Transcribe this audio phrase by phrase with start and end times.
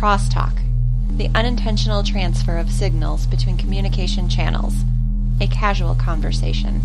[0.00, 0.58] Crosstalk,
[1.18, 4.72] the unintentional transfer of signals between communication channels,
[5.42, 6.80] a casual conversation.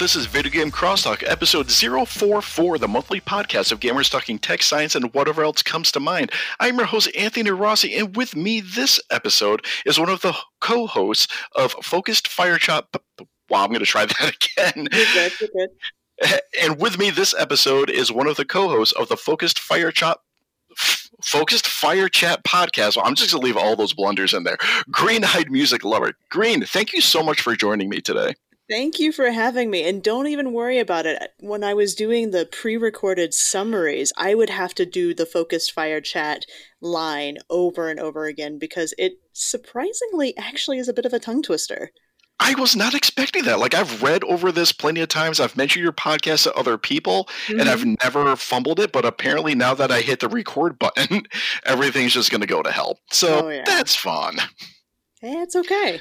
[0.00, 4.94] This is Video Game Crosstalk, episode 044, the monthly podcast of gamers talking tech, science,
[4.94, 6.32] and whatever else comes to mind.
[6.58, 10.86] I'm your host, Anthony Rossi, and with me this episode is one of the co
[10.86, 12.96] hosts of Focused Fire Chop.
[13.50, 14.88] Wow, I'm going to try that again.
[14.90, 15.32] You're good.
[15.38, 15.50] You're
[16.22, 16.40] good.
[16.62, 19.92] And with me this episode is one of the co hosts of the Focused Fire
[19.92, 20.22] Chop.
[21.22, 22.96] Focused Fire Chat podcast.
[22.96, 24.56] Well, I'm just going to leave all those blunders in there.
[24.90, 26.14] Green Eyed Music Lover.
[26.30, 28.34] Green, thank you so much for joining me today.
[28.70, 29.82] Thank you for having me.
[29.88, 31.32] And don't even worry about it.
[31.40, 35.72] When I was doing the pre recorded summaries, I would have to do the focused
[35.72, 36.46] fire chat
[36.80, 41.42] line over and over again because it surprisingly actually is a bit of a tongue
[41.42, 41.90] twister.
[42.42, 43.58] I was not expecting that.
[43.58, 45.40] Like I've read over this plenty of times.
[45.40, 47.96] I've mentioned your podcast to other people, and I've Mhm.
[48.02, 48.92] never fumbled it.
[48.92, 51.24] But apparently, now that I hit the record button,
[51.66, 52.98] everything's just going to go to hell.
[53.10, 53.64] So Oh, yeah.
[53.66, 54.38] that's fun.
[55.22, 56.00] It's okay.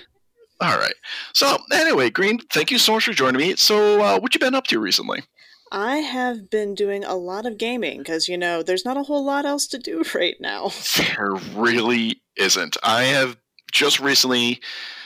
[0.62, 0.94] All right.
[1.34, 3.56] So anyway, Green, thank you so much for joining me.
[3.56, 5.24] So uh, what you been up to recently?
[5.72, 9.24] I have been doing a lot of gaming because, you know, there's not a whole
[9.24, 10.72] lot else to do right now.
[10.98, 12.76] There really isn't.
[12.84, 13.38] I have
[13.72, 14.60] just recently.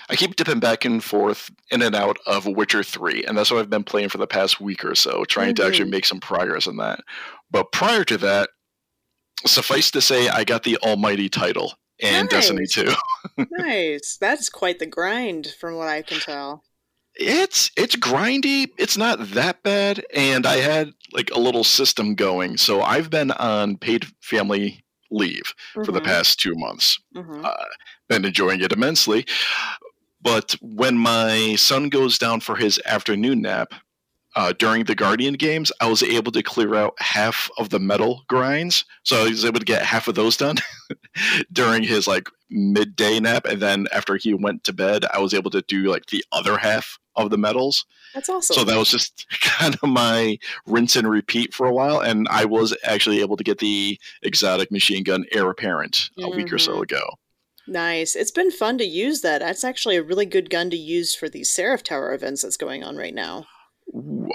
[0.10, 3.60] I keep dipping back and forth in and out of Witcher 3, and that's what
[3.60, 5.92] I've been playing for the past week or so, trying to actually Mhm.
[5.92, 7.00] make some progress in that.
[7.52, 8.50] But prior to that,
[9.46, 11.74] suffice to say, I got the almighty title
[12.30, 12.68] Destiny Nice.
[12.68, 12.94] 2.
[13.52, 14.18] nice.
[14.18, 16.64] That's quite the grind from what I can tell.
[17.16, 18.70] It's it's grindy.
[18.80, 22.58] It's not that bad, and I had like a little system going.
[22.58, 26.98] So I've been on paid family leave for the Mhm, past two months.
[27.16, 27.44] mhm.
[27.44, 27.66] uh,
[28.10, 29.26] been enjoying it immensely.
[30.22, 33.74] But when my son goes down for his afternoon nap
[34.36, 38.24] uh, during the Guardian games, I was able to clear out half of the medal
[38.28, 38.86] grinds.
[39.04, 40.56] So I was able to get half of those done
[41.52, 43.46] during his like midday nap.
[43.46, 46.58] And then after he went to bed, I was able to do like the other
[46.58, 47.86] half of the medals.
[48.14, 48.56] That's awesome.
[48.56, 52.00] So that was just kind of my rinse and repeat for a while.
[52.00, 56.52] And I was actually able to get the exotic machine gun heir apparent a week
[56.52, 56.84] or so Mhm.
[56.84, 57.04] ago.
[57.66, 58.16] Nice.
[58.16, 59.40] It's been fun to use that.
[59.40, 62.84] That's actually a really good gun to use for these Seraph Tower events that's going
[62.84, 63.46] on right now.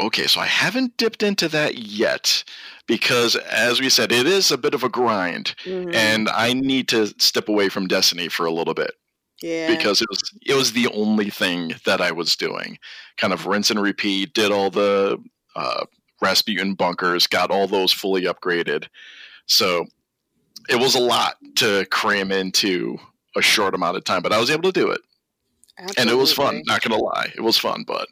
[0.01, 2.45] Okay, so I haven't dipped into that yet
[2.87, 5.95] because, as we said, it is a bit of a grind, Mhm.
[5.95, 8.93] and I need to step away from Destiny for a little bit
[9.41, 9.75] yeah.
[9.75, 12.79] because it was it was the only thing that I was doing.
[13.17, 14.33] Kind of rinse and repeat.
[14.35, 15.19] Did all the
[15.57, 15.85] uh,
[16.21, 18.87] Rasputin bunkers, got all those fully upgraded.
[19.47, 19.87] So
[20.69, 22.99] it was a lot to cram into
[23.37, 25.01] a short amount of time, but I was able to do it,
[25.97, 26.63] and it was fun.
[26.67, 28.09] Not gonna lie, it was fun, but.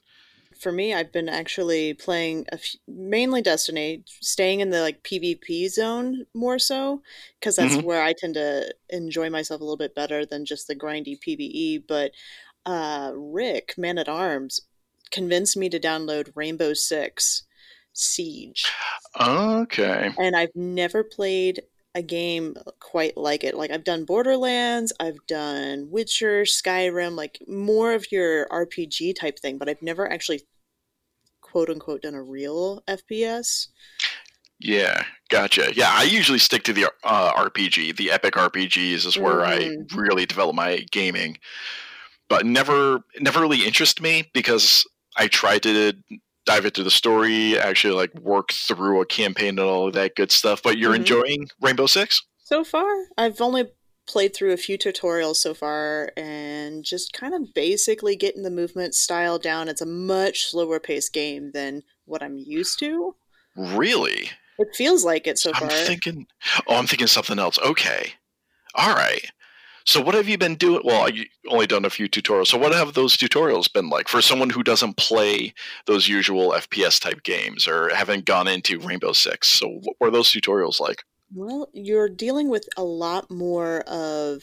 [0.58, 6.26] For me, I've been actually playing f- mainly Destiny, staying in the like PvP zone
[6.34, 7.02] more so
[7.38, 7.82] because that's Mhm.
[7.82, 11.78] where I tend to enjoy myself a little bit better than just the grindy PvE.
[11.86, 12.12] But
[12.64, 14.60] uh, Rick, Man at Arms,
[15.12, 17.44] convinced me to download Rainbow Six
[17.92, 18.66] Siege.
[19.20, 20.10] Okay.
[20.18, 21.62] and I've never played
[21.96, 23.56] a game quite like it.
[23.56, 29.56] Like I've done Borderlands, I've done Witcher, Skyrim, like more of your RPG type thing,
[29.56, 30.42] but I've never actually
[31.40, 33.68] quote unquote done a real FPS.
[34.58, 35.72] Yeah, gotcha.
[35.74, 37.96] Yeah, I usually stick to the uh, RPG.
[37.96, 39.96] The epic RPGs is where I Mhm.
[39.96, 41.38] really develop my gaming,
[42.28, 44.86] but never never really interest me because
[45.16, 45.94] I tried to
[46.46, 50.32] dive into the story, actually like work through a campaign and all of that good
[50.32, 50.62] stuff.
[50.62, 50.96] But you're Mhm.
[50.96, 52.22] enjoying Rainbow Six?
[52.44, 52.86] So far,
[53.18, 53.66] I've only
[54.06, 58.94] played through a few tutorials so far and just kind of basically getting the movement
[58.94, 59.68] style down.
[59.68, 63.16] It's a much slower paced game than what I'm used to.
[63.56, 64.30] Really?
[64.58, 65.68] It feels like it so far.
[65.68, 66.28] I'm thinking.
[66.68, 67.58] Oh, I'm thinking something else.
[67.58, 68.14] Okay.
[68.76, 69.24] All right.
[69.86, 70.82] So what have you been doing?
[70.84, 72.48] Well, you only done a few tutorials.
[72.48, 75.54] So what have those tutorials been like for someone who doesn't play
[75.86, 79.46] those usual FPS type games or haven't gone into Rainbow Six?
[79.48, 81.04] So what were those tutorials like?
[81.32, 84.42] Well, you're dealing with a lot more of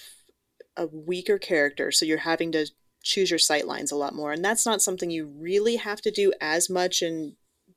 [0.78, 2.68] a weaker character, so you're having to
[3.04, 6.12] choose your sight lines a lot more, and that's not something you really have to
[6.12, 7.36] do as much in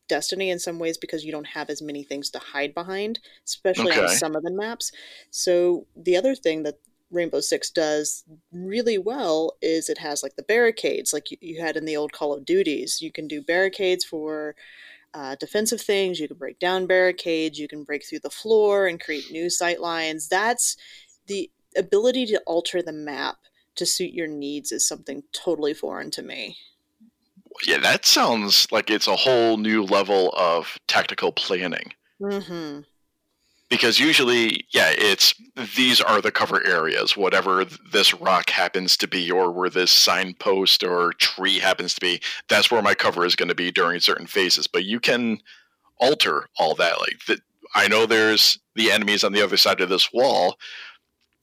[0.09, 3.93] Destiny in some ways because you don't have as many things to hide behind, especially
[3.93, 4.93] on some of the maps.
[5.31, 6.79] So the other thing that
[7.11, 11.77] Rainbow Six does really well is it has like the barricades, like you, you had
[11.77, 13.01] in the old Call of Duties.
[13.01, 14.55] You can do barricades for
[15.15, 16.19] uh, defensive things.
[16.19, 17.59] You can break down barricades.
[17.59, 20.29] You can break through the floor and create new sight lines.
[20.29, 20.77] That's
[21.27, 23.37] the ability to alter the map
[23.77, 26.57] to suit your needs is something totally foreign to me.
[27.67, 31.93] Yeah, that sounds like it's a whole new level of tactical planning.
[32.21, 32.81] Mm-hmm.
[33.69, 35.35] Because usually, yeah, it's
[35.77, 40.85] these are the cover areas, whatever this rock happens to be, or where this signpost
[40.85, 44.27] or tree happens to be, that's where my cover is going to be during certain
[44.27, 44.69] phases.
[44.69, 45.39] But you can
[45.99, 47.01] alter all that.
[47.01, 47.39] Like, the,
[47.75, 50.57] I know there's the enemies on the other side of this wall.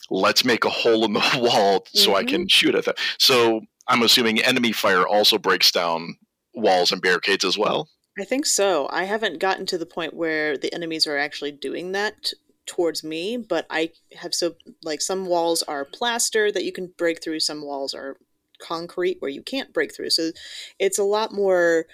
[0.10, 2.16] Let's make a hole in the wall so mm-hmm.
[2.16, 2.96] I can shoot at them.
[3.18, 6.16] So I'm assuming enemy fire also breaks down
[6.54, 7.90] walls and barricades as well.
[8.20, 8.88] I think so.
[8.92, 12.32] I haven't gotten to the point where the enemies are actually doing that
[12.66, 17.24] towards me, but I have so like some walls are plaster that you can break
[17.24, 18.18] through, some walls are
[18.62, 20.12] concrete where you can't break through.
[20.12, 20.32] So
[20.80, 21.86] it's a lot more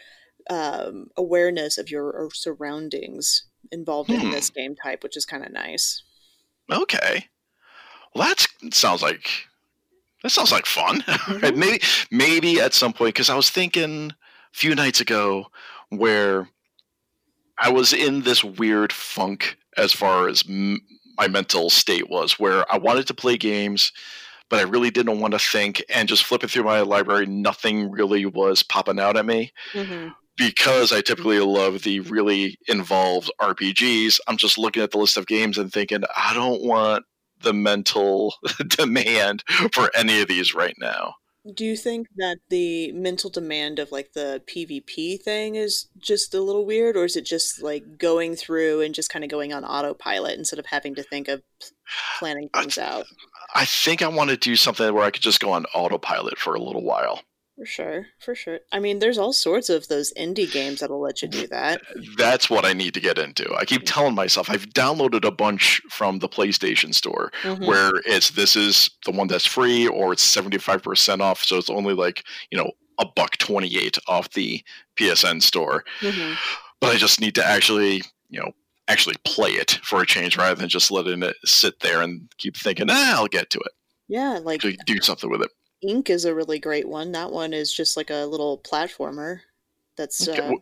[0.49, 4.19] um, awareness of your surroundings involved hmm.
[4.19, 6.03] in this game type, which is kind of nice.
[6.71, 7.27] Okay.
[8.13, 9.29] Well, that sounds like
[10.23, 11.03] that sounds like fun.
[11.29, 11.59] Mm-hmm.
[11.59, 11.79] maybe
[12.11, 15.47] maybe at some point because I was thinking a few nights ago
[15.89, 16.47] where
[17.57, 20.79] I was in this weird funk as far as m-
[21.17, 23.91] my mental state was, where I wanted to play games,
[24.49, 25.83] but I really didn't want to think.
[25.89, 29.51] And just flipping through my library, nothing really was popping out at me.
[29.73, 30.09] Mm-hmm.
[30.37, 35.27] Because I typically love the really involved RPGs, I'm just looking at the list of
[35.27, 37.03] games and thinking, I don't want
[37.41, 38.35] the mental
[38.67, 39.43] demand
[39.73, 41.15] for any of these right now.
[41.55, 46.41] Do you think that the mental demand of like the PvP thing is just a
[46.41, 49.63] little weird, or is it just like going through and just kind of going on
[49.63, 51.41] autopilot instead of having to think of
[52.19, 53.05] planning things I, out?
[53.55, 56.55] I think I want to do something where I could just go on autopilot for
[56.55, 57.21] a little while.
[57.59, 58.59] For sure, for sure.
[58.71, 61.81] I mean, there's all sorts of those indie games that'll let you do that.
[62.17, 63.53] That's what I need to get into.
[63.53, 67.65] I keep telling myself I've downloaded a bunch from the PlayStation Store mm-hmm.
[67.65, 71.93] where it's this is the one that's free or it's 75% off, so it's only
[71.93, 74.63] like, you know, a buck 28 off the
[74.97, 75.83] PSN store.
[75.99, 76.35] Mm-hmm.
[76.79, 78.53] But I just need to actually, you know,
[78.87, 82.55] actually play it for a change rather than just letting it sit there and keep
[82.55, 83.71] thinking, ah, I'll get to it.
[84.07, 85.51] Yeah, like do something with it.
[85.81, 87.11] Ink is a really great one.
[87.13, 89.39] That one is just like a little platformer.
[89.95, 90.39] That's okay.
[90.39, 90.53] uh,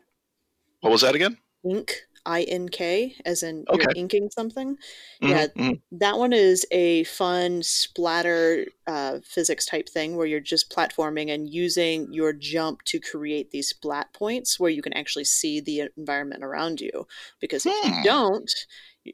[0.82, 1.38] what was that again?
[1.64, 3.82] Ink, I N K, as in okay.
[3.82, 4.76] you're inking something.
[5.22, 5.98] Mm-hmm, yeah, mm-hmm.
[5.98, 11.50] that one is a fun splatter uh, physics type thing where you're just platforming and
[11.50, 16.44] using your jump to create these splat points where you can actually see the environment
[16.44, 17.08] around you.
[17.40, 17.90] Because if hmm.
[17.90, 18.52] you don't,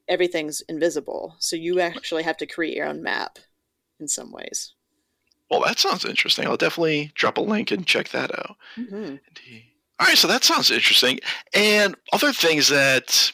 [0.08, 1.36] everything's invisible.
[1.40, 3.40] So you actually have to create your own map
[4.00, 4.74] in some ways.
[5.54, 6.48] Well, that sounds interesting.
[6.48, 8.56] I'll definitely drop a link and check that out.
[8.76, 9.18] Mm-hmm.
[10.00, 11.20] All right, so that sounds interesting.
[11.54, 13.32] And other things that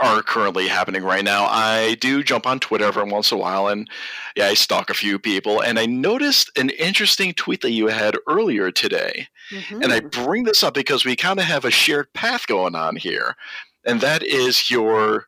[0.00, 3.68] are currently happening right now, I do jump on Twitter every once in a while
[3.68, 3.86] and
[4.34, 5.60] yeah, I stalk a few people.
[5.60, 9.28] And I noticed an interesting tweet that you had earlier today.
[9.50, 9.82] Mm-hmm.
[9.82, 10.24] And I mm-hmm.
[10.24, 13.36] bring this up because we kind of have a shared path going on here.
[13.84, 15.26] And that is your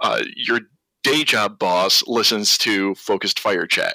[0.00, 0.60] uh, your
[1.02, 3.94] day job boss listens to Focused Fire Chat.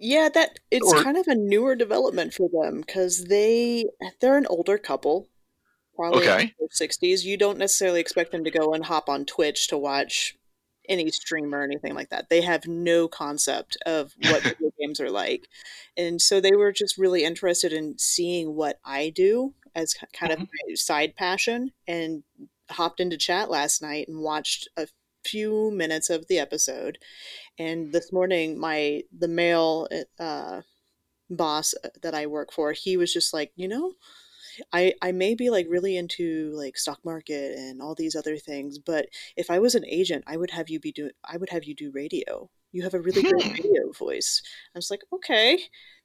[0.00, 3.86] Yeah, that it's or, kind of a newer development for them because they
[4.20, 5.28] they're an older couple,
[5.96, 6.42] probably okay.
[6.42, 7.24] in their sixties.
[7.24, 10.36] You don't necessarily expect them to go and hop on Twitch to watch
[10.88, 12.30] any stream or anything like that.
[12.30, 15.48] They have no concept of what video games are like,
[15.96, 20.38] and so they were just really interested in seeing what I do as kind of
[20.38, 20.68] mm-hmm.
[20.68, 22.22] my side passion, and
[22.70, 24.86] hopped into chat last night and watched a
[25.24, 26.98] few minutes of the episode
[27.58, 29.88] and this morning my the male
[30.18, 30.60] uh,
[31.30, 33.92] boss that i work for he was just like you know
[34.72, 38.78] I, I may be like really into like stock market and all these other things,
[38.78, 41.64] but if I was an agent, I would have you be doing I would have
[41.64, 42.50] you do radio.
[42.72, 43.52] You have a really great hmm.
[43.52, 44.42] radio voice.
[44.74, 45.58] I was like, okay,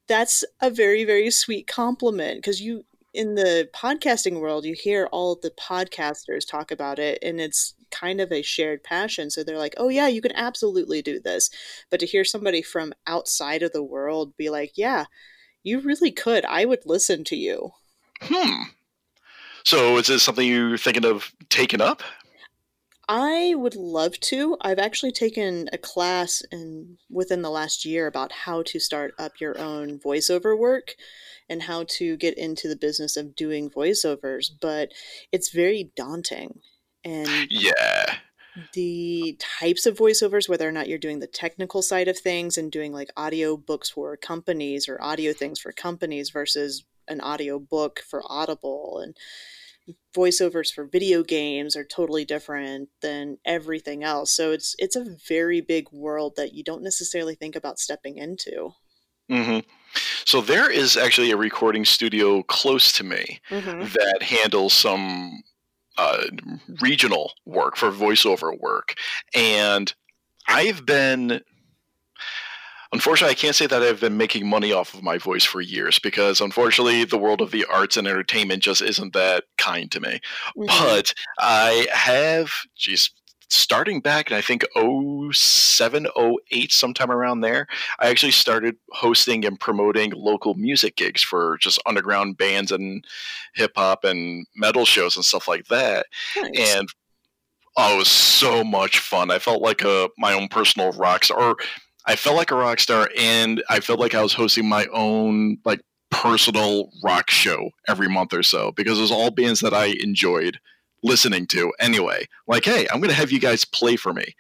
[0.08, 2.84] that's a very very sweet compliment because you
[3.14, 8.20] in the podcasting world, you hear all the podcasters talk about it, and it's kind
[8.20, 9.30] of a shared passion.
[9.30, 11.50] So they're like, oh, yeah, you can absolutely do this.
[11.90, 15.06] But to hear somebody from outside of the world be like, yeah,
[15.64, 17.72] you really could, I would listen to you.
[18.22, 18.64] Hmm.
[19.64, 22.02] So is this something you're thinking of taking up?
[23.08, 24.58] I would love to.
[24.62, 29.42] I've actually taken a class in within the last year about how to start up
[29.42, 30.96] your own voiceover work
[31.50, 34.90] and how to get into the business of doing voiceovers, but
[35.34, 36.62] it's very daunting.
[37.06, 38.16] And yeah.
[38.74, 42.72] the types of voiceovers, whether or not you're doing the technical side of things and
[42.72, 48.02] doing like audio books for companies or audio things for companies versus an audio book
[48.08, 49.18] for Audible and
[50.16, 54.32] voiceovers for video games are totally different than everything else.
[54.32, 58.72] So it's it's a very big world that you don't necessarily think about stepping into.
[59.30, 59.60] hmm
[60.26, 63.88] So there is actually a recording studio close to me Mm-hmm.
[63.94, 65.44] that handles some
[65.98, 66.24] uh,
[66.82, 68.96] regional work for voiceover work,
[69.36, 69.94] and
[70.48, 71.42] I've been.
[72.92, 75.98] Unfortunately, I can't say that I've been making money off of my voice for years
[75.98, 80.20] because, unfortunately, the world of the arts and entertainment just isn't that kind to me.
[80.56, 80.66] Mm-hmm.
[80.68, 83.10] But I have, geez,
[83.54, 86.08] starting back in I think 07,
[86.52, 87.68] 08, sometime around there,
[88.00, 93.06] I actually started hosting and promoting local music gigs for just underground bands and
[93.54, 96.08] hip hop and metal shows and stuff like that.
[96.36, 96.76] Nice.
[96.76, 96.88] And
[97.78, 99.32] oh, it was so much fun.
[99.32, 101.40] I felt like a my own personal rock star.
[101.40, 101.56] Or
[102.06, 105.58] I felt like a rock star, and I felt like I was hosting my own
[105.64, 105.82] like
[106.12, 110.60] personal rock show every month or so because it was all bands that I enjoyed
[111.04, 112.28] listening to anyway.
[112.48, 114.36] Like, hey, I'm going to have you guys play for me.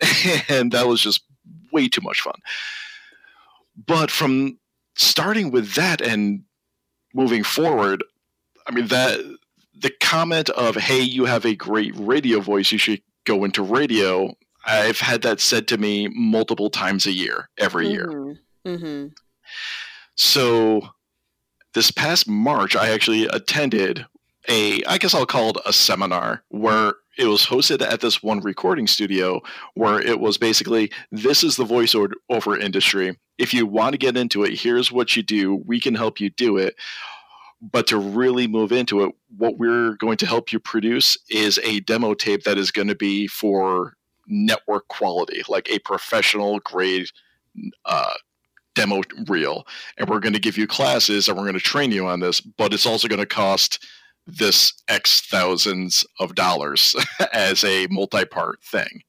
[0.48, 1.22] and that was just
[1.72, 2.40] way too much fun.
[3.86, 4.58] But from
[4.96, 6.42] starting with that and
[7.14, 8.02] moving forward,
[8.66, 9.20] I mean, that
[9.78, 14.34] the comment of, hey, you have a great radio voice, you should go into radio.
[14.66, 18.06] I've had that said to me multiple times a year, every year.
[18.06, 18.68] Mm-hmm.
[18.68, 19.06] Mm-hmm.
[20.16, 20.88] So
[21.72, 24.04] this past March, I actually attended
[24.48, 28.40] a, I guess I'll call it a seminar where it was hosted at this one
[28.40, 29.40] recording studio
[29.74, 33.18] where it was basically this is the voiceover industry.
[33.38, 35.56] If you want to get into it, here's what you do.
[35.66, 36.76] We can help you do it.
[37.60, 41.80] But to really move into it, what we're going to help you produce is a
[41.80, 43.94] demo tape that is going to be for
[44.26, 47.08] network quality, like a professional grade
[47.84, 48.14] uh,
[48.74, 49.66] demo reel.
[49.98, 52.40] And we're going to give you classes and we're going to train you on this,
[52.40, 53.84] but it's also going to cost
[54.38, 56.94] this X thousands of dollars
[57.32, 59.02] as a multi part thing.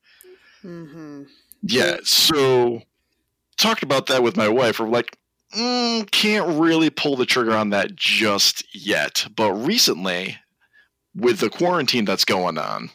[0.64, 1.24] Mm-hmm.
[1.64, 1.98] Yeah.
[2.04, 2.82] So
[3.58, 4.80] talked about that with my wife.
[4.80, 5.18] We're like,
[5.56, 9.28] mm, can't really pull the trigger on that just yet.
[9.36, 10.38] But recently,
[11.16, 12.90] with the quarantine that's going on,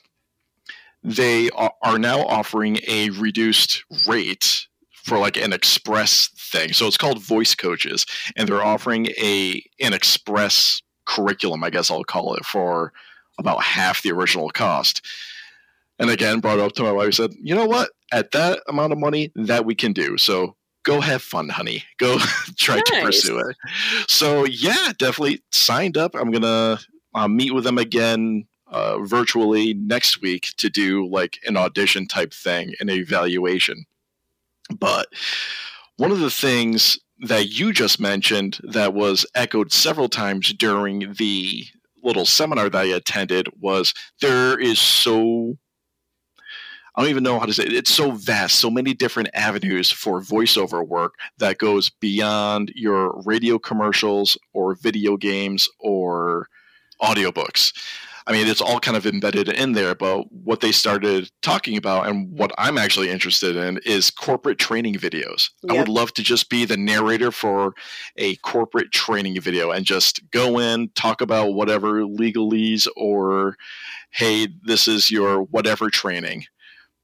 [1.02, 6.73] they are are now offering a reduced rate for like an express thing.
[6.73, 8.06] So it's called Voice Coaches,
[8.37, 12.92] and they're offering a an express curriculum, I guess I'll call it, for
[13.38, 15.04] about half the original cost.
[15.98, 17.90] And again, brought it up to my wife, said, you know what?
[18.12, 20.18] At that amount of money, that we can do.
[20.18, 21.84] So go have fun, honey.
[21.98, 22.18] Go
[22.56, 23.56] try to pursue it.
[24.08, 26.14] So yeah, definitely signed up.
[26.14, 26.78] I'm gonna
[27.14, 32.32] uh, meet with them again uh, virtually next week to do like an audition type
[32.32, 33.86] thing, an evaluation.
[34.78, 35.08] But
[35.96, 41.64] one of the things that you just mentioned that was echoed several times during the
[42.02, 45.56] little seminar that I attended was there is so
[46.94, 47.75] I don't even know how to say it.
[47.75, 53.58] It's so vast, so many different avenues for voiceover work that goes beyond your radio
[53.58, 56.49] commercials or video games or
[57.02, 57.75] audiobooks.
[58.28, 62.09] I mean, it's all kind of embedded in there, but what they started talking about
[62.09, 65.50] and what I'm actually interested in is corporate training videos.
[65.71, 67.75] I would love to just be the narrator for
[68.16, 73.56] a corporate training video and just go in, talk about whatever legalese or,
[74.11, 76.47] hey, this is your whatever training,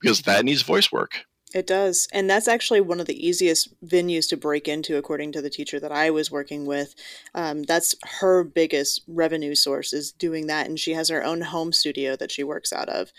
[0.00, 1.21] because that needs voice work.
[1.54, 2.09] It does.
[2.12, 5.78] And that's actually one of the easiest venues to break into, according to the teacher
[5.80, 6.94] that I was working with.
[7.35, 10.66] Um, that's her biggest revenue source is doing that.
[10.66, 13.12] And she has her own home studio that she works out of.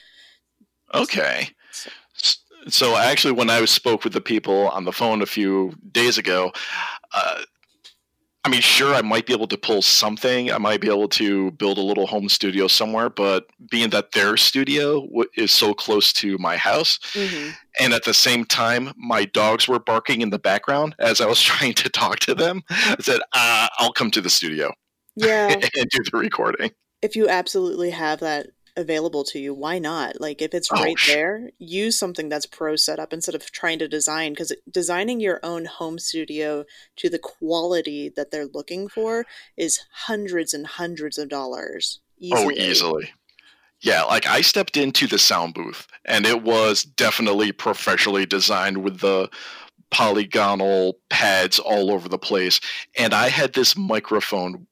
[0.93, 1.49] Okay.
[1.71, 1.89] So-
[2.69, 6.53] So actually, when I spoke with the people on the phone a few days ago,
[7.13, 7.41] uh,
[8.45, 10.51] I mean, sure, I might be able to pull something.
[10.51, 14.35] I might be able to build a little home studio somewhere, but being that their
[14.35, 19.25] studio w- is so close to my house, hmm and at the same time, my
[19.25, 22.95] dogs were barking in the background as I was trying to talk to them, I
[22.99, 24.71] said, uh, "I'll come to the studio
[25.15, 25.47] Yeah.
[25.75, 26.71] and do the recording."
[27.01, 30.19] if you absolutely have that available to you, why not?
[30.19, 33.87] Like if it's Oh, right there, use something that's pro setup instead of trying to
[33.87, 36.65] design because designing your own home studio
[36.97, 39.25] to the quality that they're looking for
[39.57, 41.99] is hundreds and hundreds of dollars.
[42.31, 42.59] Oh, Easily.
[42.59, 43.11] easily.
[43.81, 48.99] Yeah, like I stepped into the sound booth and it was definitely professionally designed with
[49.01, 49.29] the
[49.91, 52.59] polygonal pads all over the place.
[52.97, 54.67] And I had this microphone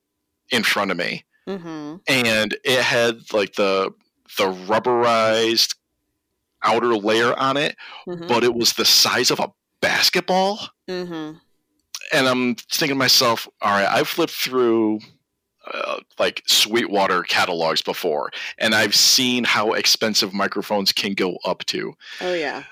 [0.50, 1.26] in front of me
[1.58, 1.96] Mm-hmm.
[2.08, 3.92] and it had like the
[4.38, 5.76] the rubberized
[6.64, 7.76] outer layer on it,
[8.08, 8.28] Mhm.
[8.28, 9.50] but it was the size of a
[9.82, 10.70] basketball.
[10.90, 11.40] Mhm.
[12.14, 15.00] And I'm thinking to myself, all right, I've flipped through
[15.72, 21.94] uh, like Sweetwater catalogs before, and I've seen how expensive microphones can go up to.
[22.20, 22.64] Oh yeah.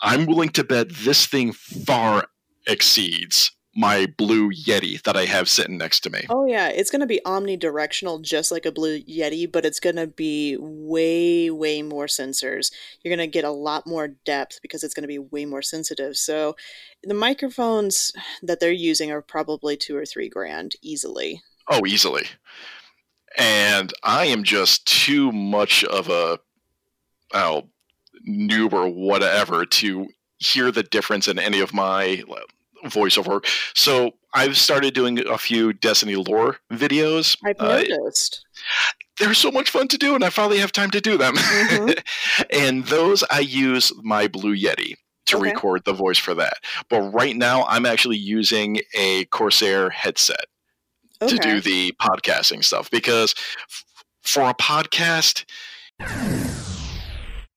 [0.00, 2.26] I'm willing to bet this thing far
[2.66, 6.26] exceeds my blue Yeti that I have sitting next to me.
[6.28, 9.96] Oh yeah, it's going to be omnidirectional just like a Blue Yeti, but it's going
[9.96, 12.70] to be way way more sensors.
[13.02, 15.62] You're going to get a lot more depth because it's going to be way more
[15.62, 16.16] sensitive.
[16.16, 16.56] So
[17.02, 18.12] the microphones
[18.42, 21.42] that they're using are probably 2 or 3 grand easily.
[21.68, 22.24] Oh, easily.
[23.36, 26.38] And I am just too much of a
[27.32, 27.64] oh,
[28.28, 32.22] noob or whatever to hear the difference in any of my
[32.84, 33.44] voiceover.
[33.74, 37.36] So I've started doing a few Destiny lore videos.
[37.44, 38.44] I've Uh, noticed.
[39.18, 41.36] they're so much fun to do, and I finally have time to do them.
[41.36, 41.98] Mhm.
[42.50, 44.94] and those I use my Blue Yeti
[45.26, 45.50] to Okay.
[45.52, 46.58] record the voice for that.
[46.90, 50.44] But right now, I'm actually using a Corsair headset
[51.26, 53.34] to do the podcasting stuff because
[53.70, 53.84] f-
[54.22, 55.44] for a podcast,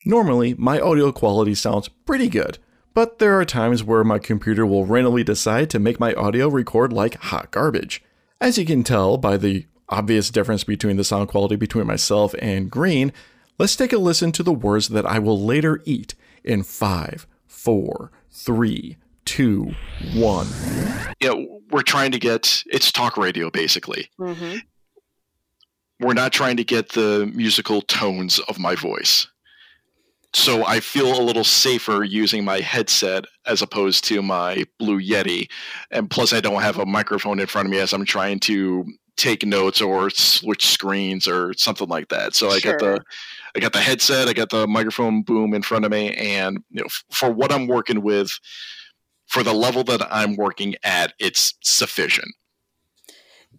[0.05, 2.59] Normally, my audio quality sounds pretty good,
[2.97, 6.91] but there are times where my computer will randomly decide to make my audio record
[6.91, 8.03] like hot garbage.
[8.41, 12.71] As you can tell by the obvious difference between the sound quality between myself and
[12.71, 13.13] Green,
[13.59, 18.11] let's take a listen to the words that I will later eat in 5, 4,
[18.31, 19.75] 3, 2,
[20.15, 20.47] 1.
[21.19, 24.09] you we're trying to get it's talk radio basically.
[24.19, 24.63] Mhm.
[25.99, 29.27] We're not trying to get the musical tones of my voice.
[30.33, 35.49] So I feel a little safer using my headset as opposed to my Blue Yeti.
[35.89, 38.85] And plus, I don't have a microphone in front of me as I'm trying to
[39.17, 42.35] take notes or switch screens or something like that.
[42.35, 43.01] So I got the
[43.55, 46.81] I got the headset, I got the microphone boom in front of me, and you
[46.81, 48.31] know, f- for what I'm working with,
[49.25, 52.29] for the level that I'm working at, it's sufficient.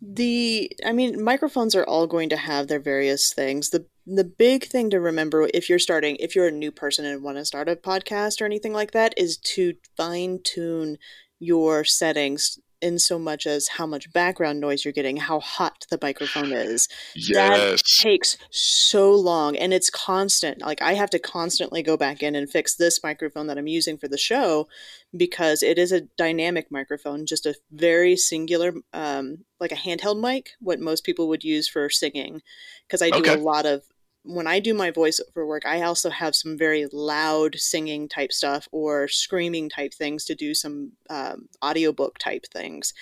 [0.01, 3.71] The I mean microphones are all going to have their various things.
[3.71, 7.23] The the big thing to remember if you're starting if you're a new person and
[7.23, 10.97] want to start a podcast or anything like that is to fine tune
[11.39, 15.99] your settings in so much as how much background noise you're getting, how hot the
[16.01, 16.89] microphone is.
[17.17, 17.83] Yes.
[18.01, 20.61] takes so long and it's constant.
[20.63, 23.99] Like I have to constantly go back in and fix this microphone that I'm using
[23.99, 24.69] for the show
[25.17, 30.51] because it is a dynamic microphone, just a very singular, um, like a handheld mic,
[30.61, 32.43] what most people would use for singing.
[32.87, 33.35] Because I do Okay.
[33.35, 33.83] a lot of
[34.29, 38.69] when I do my voiceover work, I also have some very loud singing type stuff
[38.71, 42.93] or screaming type things to do some um, audiobook type things.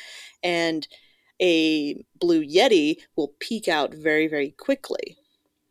[0.42, 0.86] And
[1.42, 5.18] a Blue Yeti will peak out very, very quickly.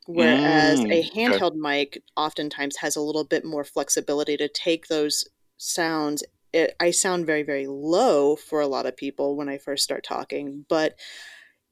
[0.08, 1.10] Whereas Mm, a okay.
[1.16, 5.26] handheld mic oftentimes has a little bit more flexibility to take those
[5.58, 6.22] sounds.
[6.54, 10.04] It, I sound very, very low for a lot of people when I first start
[10.04, 10.96] talking, but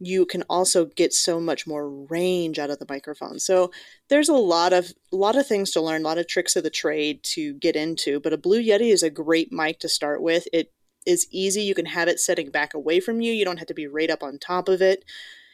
[0.05, 3.39] you can also get so much more range out of the microphone.
[3.39, 3.71] So
[4.09, 6.63] there's a lot of a lot of things to learn, a lot of tricks of
[6.63, 8.19] the trade to get into.
[8.19, 10.47] But a Blue Yeti is a great mic to start with.
[10.53, 10.71] It
[11.05, 11.63] is easy.
[11.63, 13.33] You can have it setting back away from you.
[13.33, 15.03] You don't have to be right up on top of it.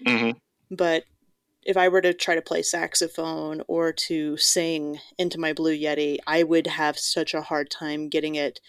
[0.06, 0.32] hmm
[0.72, 1.04] But
[1.64, 6.18] if I were to try to play saxophone or to sing into my Blue Yeti,
[6.26, 8.60] I would have such a hard time getting it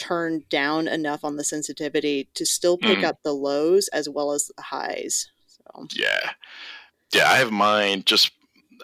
[0.00, 3.04] turned down enough on the sensitivity to still pick Mm.
[3.04, 5.28] up the lows as well as the highs.
[5.46, 6.32] So Yeah.
[7.12, 8.32] Yeah, I have mine just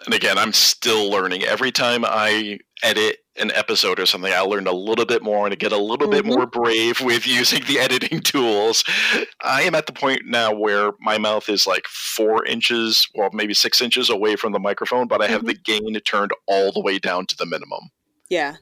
[0.05, 1.43] and again, I'm still learning.
[1.43, 5.51] Every time I edit an episode or something, I learn a little bit more and
[5.51, 6.35] I get a little bit Mhm.
[6.35, 8.83] more brave with using the editing tools.
[9.41, 13.55] I am at the point now where my mouth is like four inches, well, maybe
[13.55, 16.99] six inches away from the microphone, but I have the gain turned all the way
[16.99, 17.89] down to the minimum.
[18.29, 18.57] Yeah.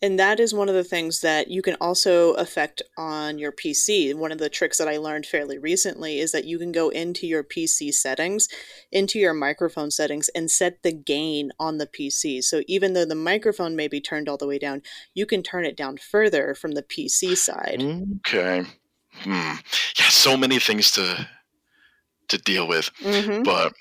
[0.00, 4.14] And that is one of the things that you can also affect on your PC.
[4.14, 7.26] One of the tricks that I learned fairly recently is that you can go into
[7.26, 8.48] your PC settings,
[8.92, 12.42] into your microphone settings, and set the gain on the PC.
[12.44, 14.82] So even though the microphone may be turned all the way down,
[15.14, 17.82] you can turn it down further from the PC side.
[18.18, 18.64] Okay.
[19.22, 19.54] Hmm.
[19.98, 21.28] Yeah, so many things to
[22.28, 22.90] to deal with.
[23.00, 23.72] hmm But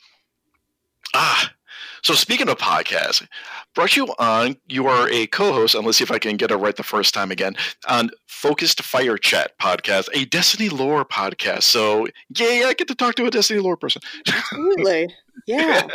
[1.13, 1.51] ah,
[2.07, 3.27] so speaking of podcasts,
[3.75, 4.55] brought you on.
[4.69, 7.13] You are a co-host, and let's see if I can get it right the first
[7.13, 7.57] time again
[7.89, 11.63] on Focused Fire Chat podcast, a Destiny lore podcast.
[11.63, 14.01] So yay, I get to talk to a Destiny lore person.
[14.25, 15.13] Absolutely.
[15.45, 15.87] Yeah.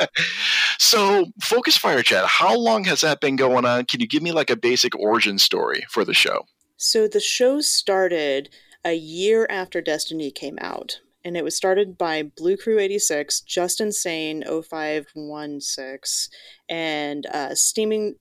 [0.79, 3.87] so Focused Fire Chat, how long has that been going on?
[3.87, 6.47] Can you give me like a basic origin story for the show?
[6.77, 8.51] So the show started
[8.85, 11.01] a year after Destiny came out.
[11.25, 16.31] And it was started by Blue Crew 86, Just Insane 0516,
[16.69, 18.15] and uh, Steaming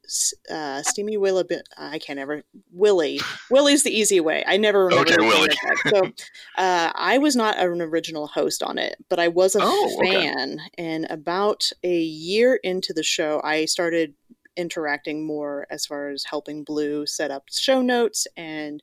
[0.50, 1.44] uh, Steamy Willy.
[1.78, 3.20] I can't ever Willie.
[3.50, 4.44] Willie's the easy way.
[4.48, 5.12] I never remember.
[5.12, 5.50] Okay, Willie.
[5.90, 6.12] So
[6.58, 10.12] uh, I was not an original host on it, but I was a Oh, okay.
[10.24, 10.60] fan.
[10.78, 14.14] And about a year into the show, I started
[14.58, 18.82] interacting more as far as helping Blue set up show notes and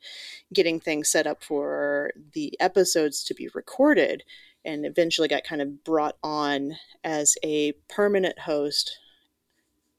[0.52, 4.24] getting things set up for the episodes to be recorded
[4.64, 8.98] and eventually got kind of brought on as a permanent host.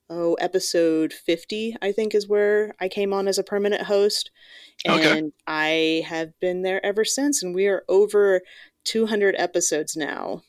[0.10, 4.32] Oh, episode 50, I think, is where I came on as a permanent host.
[4.84, 5.32] And Okay.
[5.46, 8.42] I have been there ever since, and we are over
[8.86, 10.42] 200 episodes now.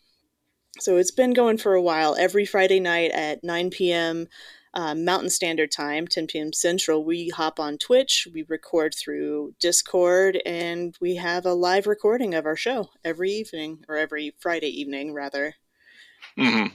[0.79, 2.17] So it's been going for a while.
[2.19, 4.29] Every Friday night at 9 p.m.
[4.73, 6.53] Uh, Mountain Standard Time, 10 p.m.
[6.53, 12.35] Central, we hop on Twitch, we record through Discord, and we have a live recording
[12.35, 15.55] of our show every evening, or every Friday evening, rather.
[16.37, 16.67] hmm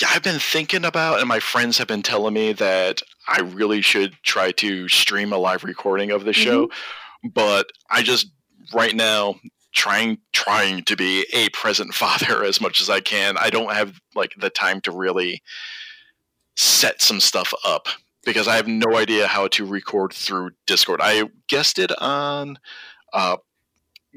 [0.00, 3.82] Yeah, I've been thinking about, and my friends have been telling me that I really
[3.82, 6.70] should try to stream a live recording of the show,
[7.22, 8.28] but I just
[8.72, 9.34] right now
[9.74, 13.36] trying trying to be a present father as much as I can.
[13.36, 15.42] I don't have like the time to really
[16.56, 17.88] set some stuff up
[18.24, 21.00] because I have no idea how to record through Discord.
[21.02, 22.58] I guessed it on
[23.12, 23.36] uh,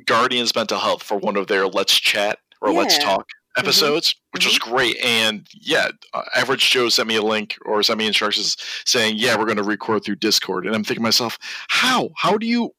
[0.05, 4.59] Guardians Mental Health for one of their Let's Chat or Let's Talk episodes, which was
[4.59, 4.97] great.
[5.03, 9.37] And yeah, uh, Average Joe sent me a link or sent me instructions saying, "Yeah,
[9.37, 11.37] we're going to record through Discord." And I'm thinking to myself,
[11.69, 12.09] "How?
[12.17, 12.71] How do you?"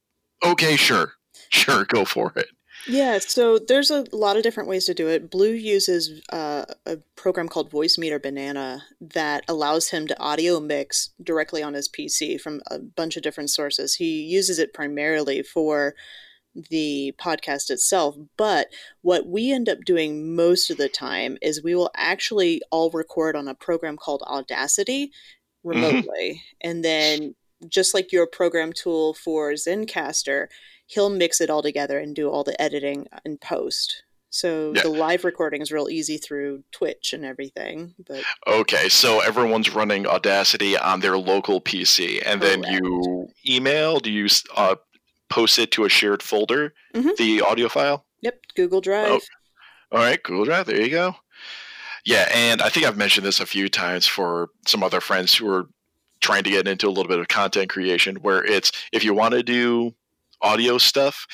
[0.45, 1.15] Okay, sure,
[1.51, 2.49] sure, go for it.
[2.89, 5.31] Yeah, so there's a lot of different ways to do it.
[5.31, 11.63] Blue uses uh, a program called Voicemeeter Banana that allows him to audio mix directly
[11.63, 13.95] on his PC from a bunch of different sources.
[13.95, 15.95] He uses it primarily for
[16.71, 18.69] the podcast itself, but
[19.03, 23.37] what we end up doing most of the time is we will actually all record
[23.37, 25.11] on a program called Audacity
[25.65, 26.43] remotely.
[26.63, 27.35] And then,
[27.69, 30.47] just like your program tool for Zencastr,
[30.87, 34.03] he'll mix it all together and do all the editing and post.
[34.31, 34.83] So Yeah.
[34.83, 37.95] the live recording is real easy through Twitch and everything.
[38.07, 43.99] But Okay, so everyone's running Audacity on their local PC, and then you email.
[43.99, 44.77] Do you uh,
[45.29, 46.75] post it to a shared folder?
[46.95, 47.17] Mhm.
[47.17, 48.05] The audio file.
[48.21, 49.09] yep, Google Drive.
[49.11, 49.21] Oh.
[49.93, 50.67] All right, Google Drive.
[50.67, 51.17] There you go.
[52.05, 55.49] Yeah, and I think I've mentioned this a few times for some other friends who
[55.49, 55.69] are
[56.21, 59.35] trying to get into a little bit of content creation, where it's if you want
[59.35, 59.95] to do
[60.43, 61.27] audio stuff,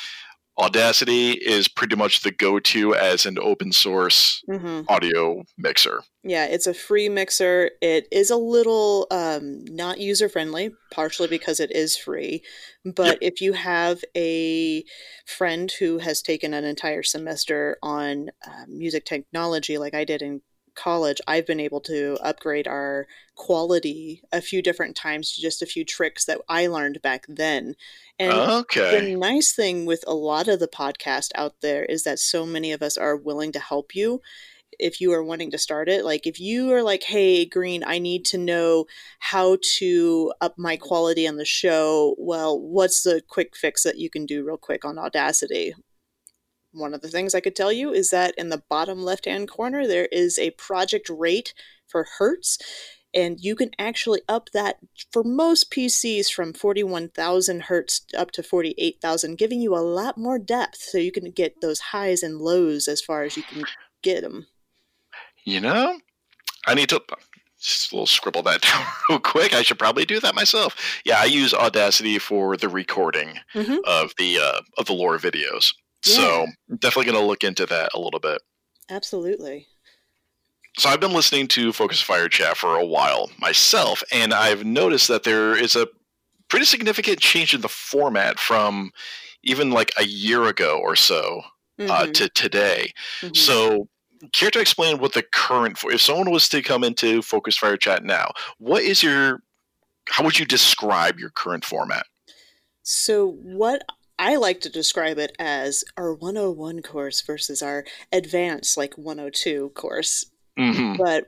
[0.58, 6.02] Audacity is pretty much the go-to as an open source hmm audio mixer.
[6.24, 7.70] Yeah, it's a free mixer.
[7.80, 12.42] It is a little um, not user friendly, partially because it is free.
[12.84, 13.32] But Yep.
[13.32, 14.84] if you have a
[15.26, 20.42] friend who has taken an entire semester on uh, music technology, like I did in
[20.74, 25.66] college, I've been able to upgrade our quality a few different times to just a
[25.66, 27.74] few tricks that I learned back then.
[28.22, 29.00] And Okay.
[29.00, 32.72] the nice thing with a lot of the podcast out there is that so many
[32.72, 34.20] of us are willing to help you
[34.78, 36.04] if you are wanting to start it.
[36.04, 38.86] Like if you are like, "Hey, Green, I need to know
[39.18, 44.08] how to up my quality on the show." Well, what's the quick fix that you
[44.10, 45.74] can do real quick on Audacity?
[46.72, 49.86] One of the things I could tell you is that in the bottom left-hand corner
[49.86, 51.52] there is a project rate
[51.86, 52.58] for hertz
[53.14, 54.78] and you can actually up that
[55.12, 60.78] for most PCs from 41,000 hertz up to 48,000, giving you a lot more depth
[60.78, 63.64] so you can get those highs and lows as far as you can
[64.02, 64.46] get them.
[65.44, 65.98] You know,
[66.66, 67.02] I need to
[67.60, 69.52] just a little scribble that down real quick.
[69.54, 70.76] I should probably do that myself.
[71.04, 73.78] Yeah, I use Audacity for the recording Mhm.
[73.84, 75.72] of the uh, of the lore videos.
[76.04, 76.46] So
[76.80, 78.42] definitely going to look into that a little bit.
[78.90, 79.68] Absolutely.
[80.78, 85.08] So I've been listening to Focus Fire Chat for a while myself, and I've noticed
[85.08, 85.86] that there is a
[86.48, 88.90] pretty significant change in the format from
[89.42, 91.42] even like a year ago or so
[91.88, 92.92] uh, Mhm, to today.
[93.22, 93.36] mhm.
[93.36, 93.88] So,
[94.32, 98.04] care to explain what the current if someone was to come into Focus Fire Chat
[98.04, 99.42] now, what is your
[100.10, 102.06] how would you describe your current format?
[102.82, 103.82] So, what
[104.18, 110.26] I like to describe it as our 101 course versus our advanced, like 102 course.
[110.56, 111.26] Hmm But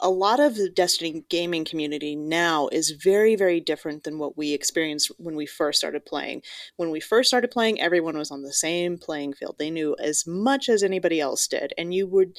[0.00, 4.52] a lot of the Destiny gaming community now is very, very different than what we
[4.52, 6.42] experienced when we first started playing.
[6.76, 9.56] When we first started playing, everyone was on the same playing field.
[9.58, 12.36] They knew as much as anybody else did, and you would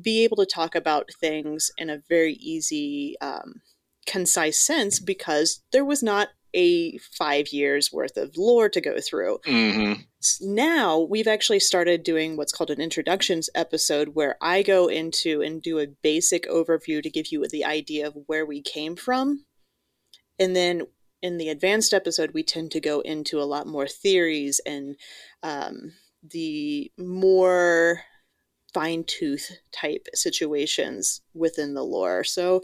[0.00, 3.62] be able to talk about things in a very easy, um,
[4.06, 9.38] concise sense because there was not a five years worth of lore to go through.
[9.46, 10.00] Mm-hmm.
[10.40, 15.62] Now we've actually started doing what's called an introductions episode where I go into and
[15.62, 19.44] do a basic overview to give you the idea of where we came from.
[20.38, 20.82] And then
[21.22, 24.96] in the advanced episode, we tend to go into a lot more theories and
[25.42, 25.92] um,
[26.22, 28.00] the more
[28.72, 32.24] fine tooth type situations within the lore.
[32.24, 32.62] So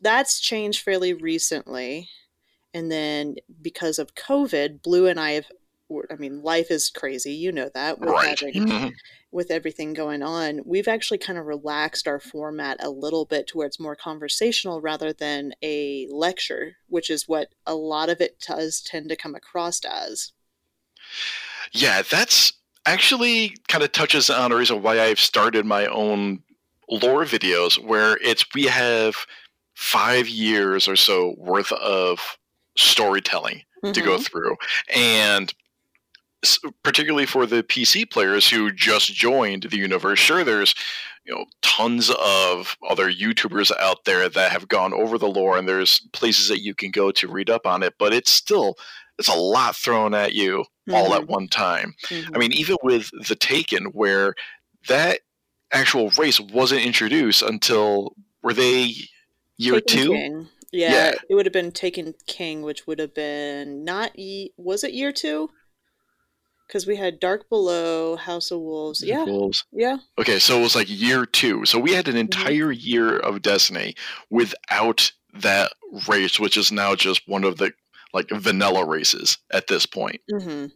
[0.00, 2.08] that's changed fairly recently.
[2.74, 5.46] And then because of COVID, Blue and I have,
[6.10, 7.32] I mean, life is crazy.
[7.34, 7.98] You know that.
[7.98, 8.38] With Right.
[8.40, 8.92] having- Mhm.
[9.30, 13.58] with everything going on, we've actually kind of relaxed our format a little bit to
[13.58, 18.38] where it's more conversational rather than a lecture, which is what a lot of it
[18.46, 20.32] does tend to come across as.
[21.72, 22.52] Yeah, that's
[22.86, 26.42] actually kind of touches on a reason why I've started my own
[26.90, 29.26] lore videos where it's we have
[29.74, 32.36] five years or so worth of
[32.76, 34.24] storytelling to go Mhm.
[34.26, 34.56] through.
[34.94, 35.52] And
[36.82, 40.74] particularly for the PC players who just joined the universe, sure, there's
[41.24, 45.68] you know tons of other YouTubers out there that have gone over the lore, and
[45.68, 47.94] there's places that you can go to read up on it.
[47.98, 48.76] But it's still
[49.18, 51.26] it's a lot thrown at you all at Mhm.
[51.28, 51.94] one time.
[52.08, 52.34] Mhm.
[52.34, 54.34] I mean, even with the Taken, where
[54.88, 55.20] that
[55.70, 58.94] actual race wasn't introduced until were they
[59.58, 60.12] year Taken two?
[60.12, 60.48] King.
[60.72, 61.12] Yeah, Yeah.
[61.28, 64.18] it would have been Taken King, which would have been not.
[64.18, 65.50] Ye- was it year two?
[66.66, 69.02] Because we had Dark Below, House of Wolves.
[69.04, 69.64] Yeah, Wolves.
[69.72, 69.98] yeah.
[70.18, 71.66] Okay, so it was like year two.
[71.66, 72.14] So we had Mm-hmm.
[72.16, 73.94] an entire year of Destiny
[74.30, 75.72] without that
[76.08, 77.72] race, which is now just one of the
[78.14, 80.20] like vanilla races at this point.
[80.30, 80.66] hmm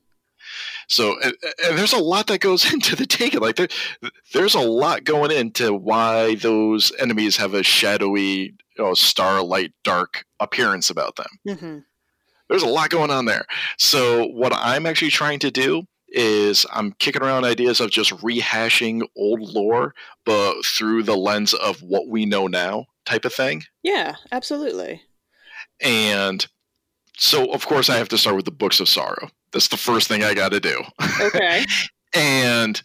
[0.89, 3.41] So and, and there's a lot that goes into the Taken.
[3.41, 3.69] Like there,
[4.35, 10.25] there's a lot going into why those enemies have a shadowy, you know, starlight dark
[10.41, 11.57] appearance about them.
[11.59, 11.79] hmm
[12.49, 13.45] there's a lot going on there.
[13.79, 19.03] So what I'm actually trying to do is I'm kicking around ideas of just rehashing
[19.17, 23.65] old lore, but through the lens of what we know now, type of thing.
[23.83, 25.03] Yeah, absolutely.
[25.81, 26.47] And
[27.17, 29.29] so, of course, I have to start with the Books of Sorrow.
[29.53, 30.83] That's the first thing I got to do.
[31.21, 31.65] Okay.
[32.15, 32.81] And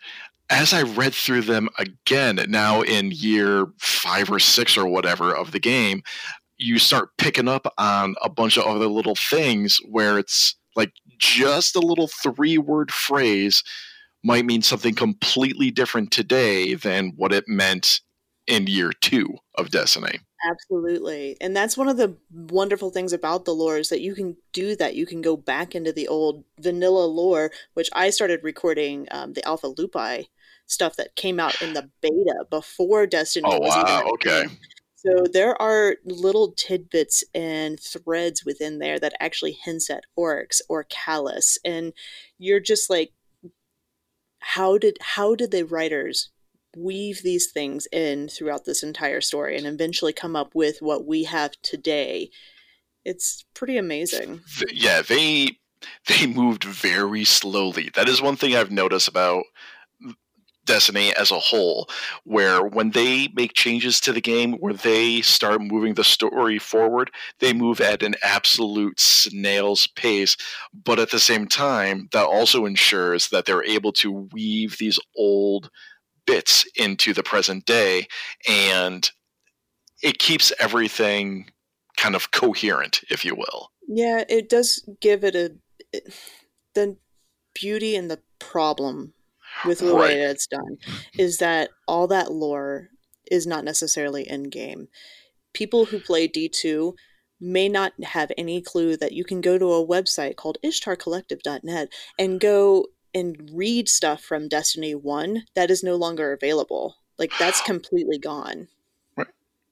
[0.51, 5.51] as I read through them again, now in year five or six or whatever of
[5.53, 6.03] the game,
[6.57, 11.75] you start picking up on a bunch of other little things where it's like just
[11.75, 13.63] a little three word phrase
[14.23, 18.01] might mean something completely different today than what it meant
[18.45, 20.19] in year two of Destiny.
[20.49, 21.37] Absolutely.
[21.39, 24.75] And that's one of the wonderful things about the lore is that you can do
[24.75, 24.95] that.
[24.95, 29.45] You can go back into the old vanilla lore, which I started recording um, the
[29.47, 30.27] Alpha Lupi
[30.71, 34.03] stuff that came out in the beta before Destiny Oh, was wow.
[34.05, 34.45] a Okay.
[34.95, 40.83] So there are little tidbits and threads within there that actually hints at Oryx or
[40.85, 41.91] Calus, and
[42.37, 43.11] you're just like,
[44.39, 46.29] how did how did the writers
[46.77, 51.23] weave these things in throughout this entire story and eventually come up with what we
[51.23, 52.29] have today?
[53.03, 54.41] It's pretty amazing.
[54.71, 55.57] Yeah, they
[56.07, 57.89] they moved very slowly.
[57.95, 59.45] That is one thing I've noticed about
[60.65, 61.89] Destiny as a whole,
[62.23, 67.09] where when they make changes to the game, where they start moving the story forward,
[67.39, 70.37] they move at an absolute snail's pace.
[70.73, 75.69] But at the same time, that also ensures that they're able to weave these old
[76.27, 78.07] bits into the present day,
[78.47, 79.09] and
[80.03, 81.49] it keeps everything
[81.97, 83.71] kind of coherent, if you will.
[83.87, 85.55] Yeah, it does give it a
[85.91, 86.13] it,
[86.75, 86.97] the
[87.53, 89.13] beauty and the problem
[89.65, 90.11] with the Right.
[90.13, 90.77] way that it's done
[91.17, 92.89] is that all that lore
[93.29, 94.87] is not necessarily in game.
[95.53, 96.93] People who play D2
[97.39, 102.39] may not have any clue that you can go to a website called ishtarcollective.net and
[102.39, 106.95] go and read stuff from Destiny 1 that is no longer available.
[107.17, 108.67] Like that's completely gone.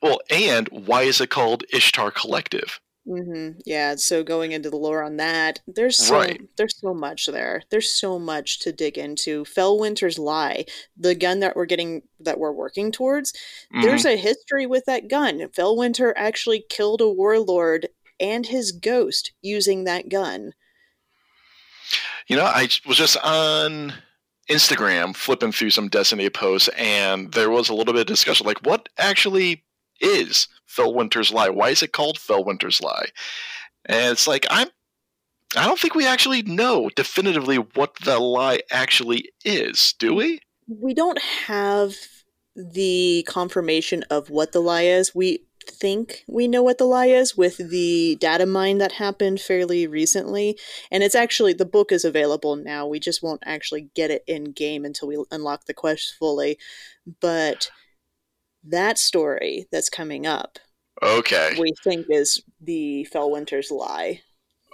[0.01, 2.79] Well, and why is it called Ishtar Collective?
[3.09, 6.41] Hmm Yeah, so going into the lore on that, there's so Right.
[6.57, 7.63] there's so much there.
[7.71, 9.45] There's so much to dig into.
[9.45, 13.33] Fellwinter's Lie, the gun that we're getting that we're working towards.
[13.71, 15.39] There's a history with that gun.
[15.39, 20.53] Fellwinter actually killed a warlord and his ghost using that gun.
[22.27, 23.93] You know, I was just on
[24.51, 28.59] Instagram flipping through some Destiny posts, and there was a little bit of discussion like,
[28.65, 29.63] what actually
[29.99, 31.49] is Fellwinter's Lie?
[31.49, 33.07] Why is it called Fellwinter's Lie?
[33.85, 34.67] And it's like, I'm.
[35.57, 40.41] I don't think we actually know definitively what the lie actually is, do we?
[40.67, 41.95] We don't have
[42.55, 45.15] the confirmation of what the lie is.
[45.15, 49.87] We think we know what the lie is with the data mine that happened fairly
[49.87, 50.57] recently.
[50.91, 52.85] And it's actually, the book is available now.
[52.85, 56.57] We just won't actually get it in game until we unlock the quest fully.
[57.21, 57.71] But
[58.63, 60.59] that story that's coming up,
[61.01, 61.55] Okay.
[61.59, 64.21] we think is the Fellwinter's Lie.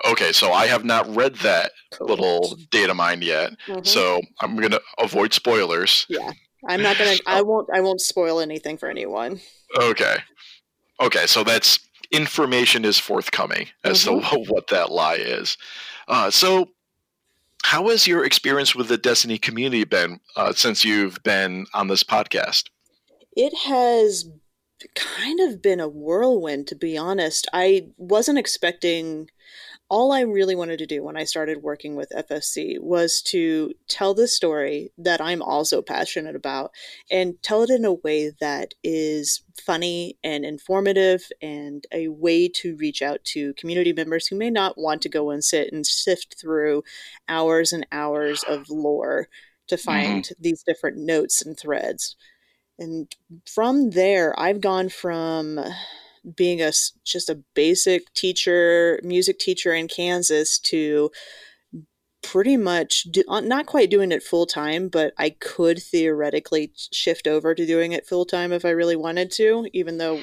[0.05, 2.09] Okay, so I have not read that Correct.
[2.09, 3.53] little data mine yet.
[3.67, 3.85] Mhm.
[3.87, 6.05] So I'm going to avoid spoilers.
[6.09, 6.31] Yeah.
[6.67, 7.15] I'm not gonna.
[7.27, 7.69] I won't.
[7.73, 9.39] I won't spoil anything for anyone.
[9.79, 10.17] Okay.
[10.99, 11.79] Okay, so that's
[12.11, 14.13] information is forthcoming as to
[14.47, 15.57] what that lie is.
[16.07, 16.71] Uh, so,
[17.63, 22.03] how has your experience with the Destiny community been uh, since you've been on this
[22.03, 22.63] podcast?
[23.35, 24.25] It has
[24.93, 27.47] kind of been a whirlwind, to be honest.
[27.53, 29.29] I wasn't expecting.
[29.87, 34.15] All I really wanted to do when I started working with FFC was to tell
[34.15, 36.71] the story that I'm also passionate about
[37.11, 42.75] and tell it in a way that is funny and informative and a way to
[42.77, 46.35] reach out to community members who may not want to go and sit and sift
[46.41, 46.83] through
[47.29, 49.27] hours and hours of lore
[49.67, 49.85] to mm-hmm.
[49.85, 52.15] find these different notes and threads.
[52.77, 53.13] And
[53.45, 55.59] from there, I've gone from
[56.35, 56.71] being a
[57.03, 61.11] just a basic teacher, music teacher in Kansas to
[62.21, 67.27] pretty much do, uh, not quite doing it full time, but I could theoretically shift
[67.27, 70.21] over to doing it full time if I really wanted to, even though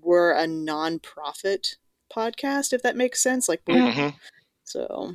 [0.00, 1.76] we're a non-profit
[2.14, 4.14] podcast if that makes sense like Mhm.
[4.64, 5.14] so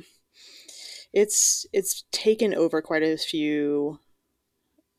[1.12, 3.98] it's it's taken over quite a few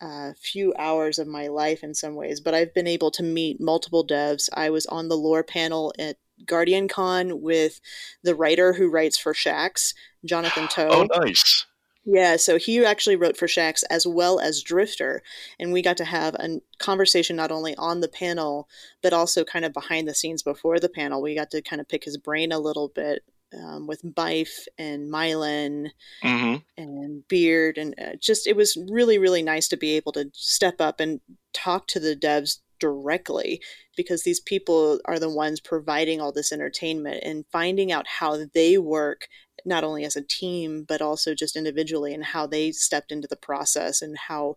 [0.01, 3.61] uh, few hours of my life in some ways, but I've been able to meet
[3.61, 4.49] multiple devs.
[4.53, 7.79] I was on the lore panel at Guardian Con with
[8.23, 9.93] the writer who writes for Shaxx,
[10.25, 11.07] Jonathan Toe.
[11.11, 11.65] Oh, nice.
[12.07, 15.23] Yeah, so he actually wrote for Shaxx as well as Drifter,
[15.59, 18.69] and we got to have a conversation not only on the panel
[19.01, 21.21] but also kind of behind the scenes before the panel.
[21.21, 23.23] We got to kind of pick his brain a little bit
[23.63, 25.89] um, with Byf and Myelin
[26.21, 30.29] hmm and Beard, and uh, just it was really really nice to be able to
[30.33, 31.21] step up and
[31.53, 33.61] talk to the devs directly
[33.95, 38.77] because these people are the ones providing all this entertainment and finding out how they
[38.77, 39.27] work
[39.65, 43.37] not only as a team but also just individually and how they stepped into the
[43.37, 44.55] process and how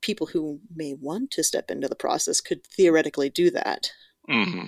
[0.00, 3.92] people who may want to step into the process could theoretically do that.
[4.28, 4.66] hmm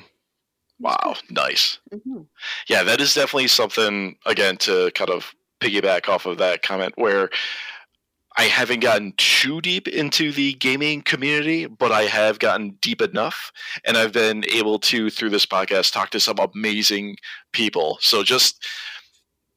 [1.09, 1.79] Wow, nice.
[1.92, 2.27] Mhm.
[2.68, 7.31] Yeah, that is definitely something, again, to kind of piggyback off of that comment where
[8.37, 13.51] I haven't gotten too deep into the gaming community, but I have gotten deep enough.
[13.85, 17.16] And I've been able to, through this podcast, talk to some amazing
[17.53, 17.99] people.
[18.01, 18.64] So just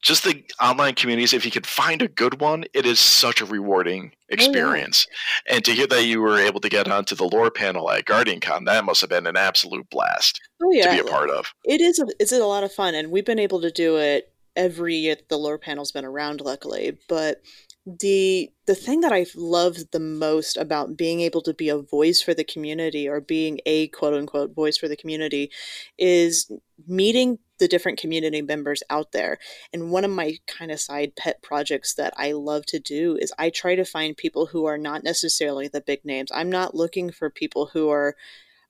[0.02, 3.46] just the online communities, if you could find a good one, it is such a
[3.46, 5.06] rewarding experience.
[5.48, 8.66] And to hear that you were able to get onto the lore panel at GuardianCon,
[8.66, 11.54] that must have been an absolute blast Oh yeah, to be a part of.
[11.66, 14.32] It is a, it's a lot of fun, and we've been able to do it
[14.56, 16.98] every year the lore panel's been around, luckily.
[17.08, 17.42] But
[17.86, 22.22] the the thing that I've loved the most about being able to be a voice
[22.22, 25.52] for the community or being a quote unquote voice for the community
[25.98, 26.52] is
[26.88, 29.38] meeting the different community members out there.
[29.74, 33.34] And one of my kind of side pet projects that I love to do is
[33.38, 36.32] I try to find people who are not necessarily the big names.
[36.34, 38.16] I'm not looking for people who are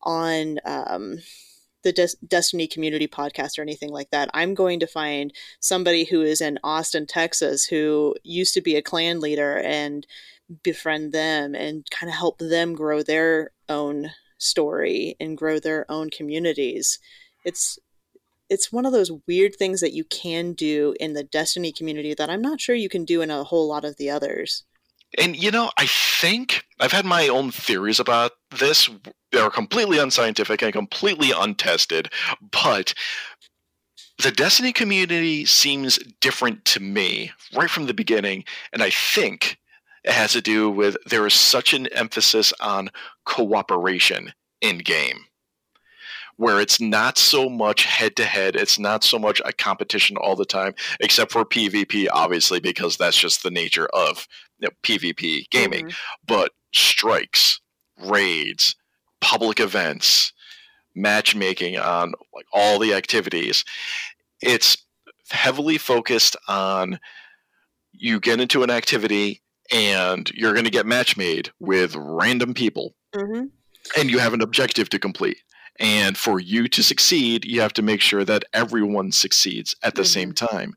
[0.03, 1.19] on um,
[1.83, 4.29] the Des- Destiny Community podcast or anything like that.
[4.33, 8.81] I'm going to find somebody who is in Austin, Texas, who used to be a
[8.81, 10.05] clan leader and
[10.63, 16.09] befriend them and kind of help them grow their own story and grow their own
[16.09, 16.99] communities.
[17.45, 17.79] It's
[18.49, 22.29] it's one of those weird things that you can do in the Destiny community that
[22.29, 24.65] I'm not sure you can do in a whole lot of the others.
[25.17, 28.89] And you know, I think I've had my own theories about this.
[29.31, 32.11] They're completely unscientific and completely untested,
[32.51, 32.93] but
[34.21, 39.57] the Destiny community seems different to me right from the beginning, and I think
[40.03, 42.89] it has to do with there is such an emphasis on
[43.25, 45.25] cooperation in game.
[46.37, 50.35] Where it's not so much head to head, it's not so much a competition all
[50.35, 54.27] the time, except for PvP, obviously, because that's just the nature of
[54.61, 55.87] you know, PvP gaming.
[55.89, 55.95] Mhm.
[56.25, 57.59] But strikes,
[57.99, 58.75] raids,
[59.19, 60.31] public events,
[60.95, 63.63] matchmaking on like all the activities,
[64.41, 64.77] it's
[65.29, 66.99] heavily focused on
[67.93, 72.95] you get into an activity and you're going to get match made with random people
[73.15, 73.49] Mhm.
[73.97, 75.37] and you have an objective to complete.
[75.81, 80.05] And for you to succeed, you have to make sure that everyone succeeds at the
[80.05, 80.75] same time.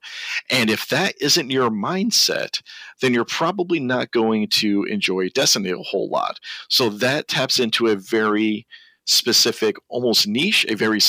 [0.51, 2.63] And if that isn't your mindset,
[3.03, 6.41] then you're probably not going to enjoy Destiny a whole lot.
[6.71, 8.67] So that taps into a very
[9.05, 11.01] specific, almost niche, a very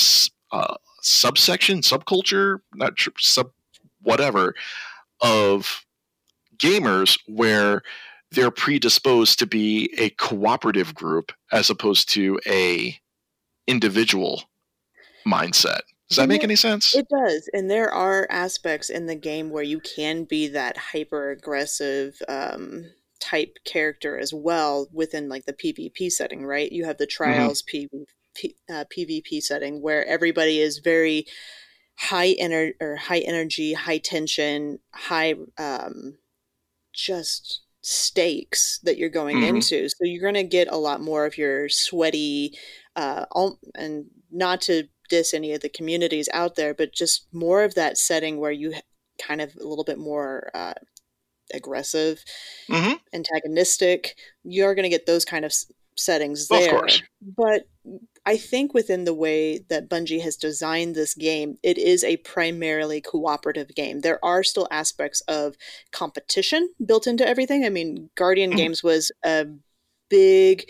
[0.52, 3.50] uh, subsection, subculture, not sure, sub
[4.02, 4.54] whatever
[5.22, 5.86] of
[6.58, 7.80] gamers where
[8.30, 12.98] they're predisposed to be a cooperative group as opposed to a
[13.66, 14.44] individual
[15.26, 15.80] mindset.
[16.08, 16.94] Does that make any sense?
[16.94, 17.50] It does.
[17.52, 22.86] And there are aspects in the game where you can be that hyper aggressive um,
[23.18, 26.70] type character as well within like the PvP setting, right?
[26.70, 27.24] You have the mm-hmm.
[27.24, 27.96] trials mm-hmm.
[28.44, 31.26] PvP, uh, PvP setting where everybody is very
[31.96, 36.18] high energy or high energy, high tension, high um,
[36.92, 39.56] just stakes that you're going mm-hmm.
[39.56, 39.88] into.
[39.88, 42.58] So you're going to get a lot more of your sweaty,
[42.96, 43.26] uh,
[43.76, 47.96] and not to diss any of the communities out there, but just more of that
[47.96, 48.74] setting where you
[49.22, 50.74] kind of a little bit more uh,
[51.54, 52.24] aggressive,
[52.68, 52.94] mm-hmm.
[53.14, 54.16] antagonistic.
[54.42, 55.54] You're going to get those kind of
[55.96, 56.74] settings there.
[56.74, 57.02] Of course.
[57.36, 57.68] But
[58.26, 63.00] I think within the way that Bungie has designed this game, it is a primarily
[63.00, 64.00] cooperative game.
[64.00, 65.54] There are still aspects of
[65.92, 67.64] competition built into everything.
[67.64, 68.56] I mean, Guardian mm-hmm.
[68.58, 69.46] Games was a
[70.10, 70.68] big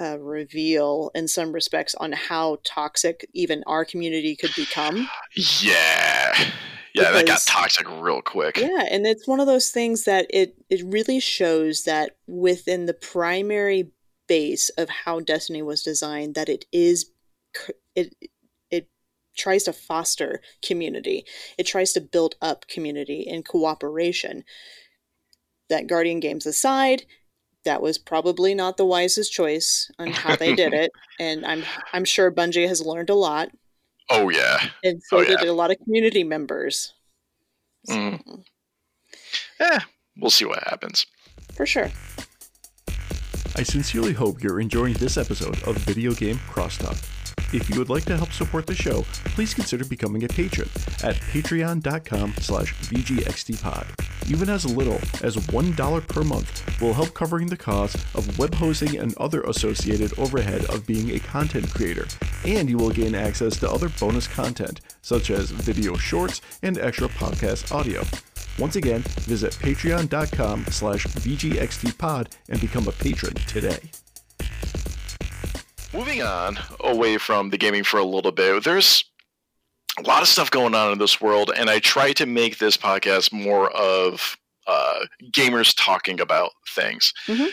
[0.00, 5.08] uh, reveal in some respects on how toxic even our community could become.
[5.60, 6.34] Yeah.
[6.92, 8.56] Yeah, because, that got toxic real quick.
[8.56, 12.94] Yeah, and it's one of those things that it it really shows that within the
[12.94, 13.90] primary
[14.26, 17.10] base of how Destiny was designed that it is
[17.94, 18.14] it
[18.70, 18.88] it
[19.36, 21.24] tries to foster community.
[21.58, 24.44] It tries to build up community and cooperation.
[25.68, 27.06] That Guardian Games aside,
[27.64, 32.04] that was probably not the wisest choice on how they did it, and I'm I'm
[32.04, 33.50] sure Bungie has learned a lot.
[34.08, 35.36] Oh yeah, and so oh, yeah.
[35.36, 36.94] did a lot of community members.
[37.86, 37.94] So.
[37.94, 38.44] Mm.
[39.60, 39.80] Yeah,
[40.16, 41.06] we'll see what happens.
[41.54, 41.90] For sure.
[43.58, 47.02] I sincerely hope you're enjoying this episode of Video Game Crosstalk.
[47.54, 50.68] If you would like to help support the show, please consider becoming a patron
[51.02, 53.86] at patreon.com slash vgxtpod.
[54.30, 58.98] Even as little as $1 per month will help covering the cost of web hosting
[58.98, 62.06] and other associated overhead of being a content creator,
[62.44, 67.08] and you will gain access to other bonus content, such as video shorts and extra
[67.08, 68.04] podcast audio.
[68.58, 73.78] Once again, visit patreon.com slash vgxtpod and become a patron today.
[75.92, 79.04] Moving on away from the gaming for a little bit, there's
[79.98, 82.76] a lot of stuff going on in this world, and I try to make this
[82.76, 84.36] podcast more of
[84.66, 87.12] uh, gamers talking about things.
[87.26, 87.46] Mm-hmm.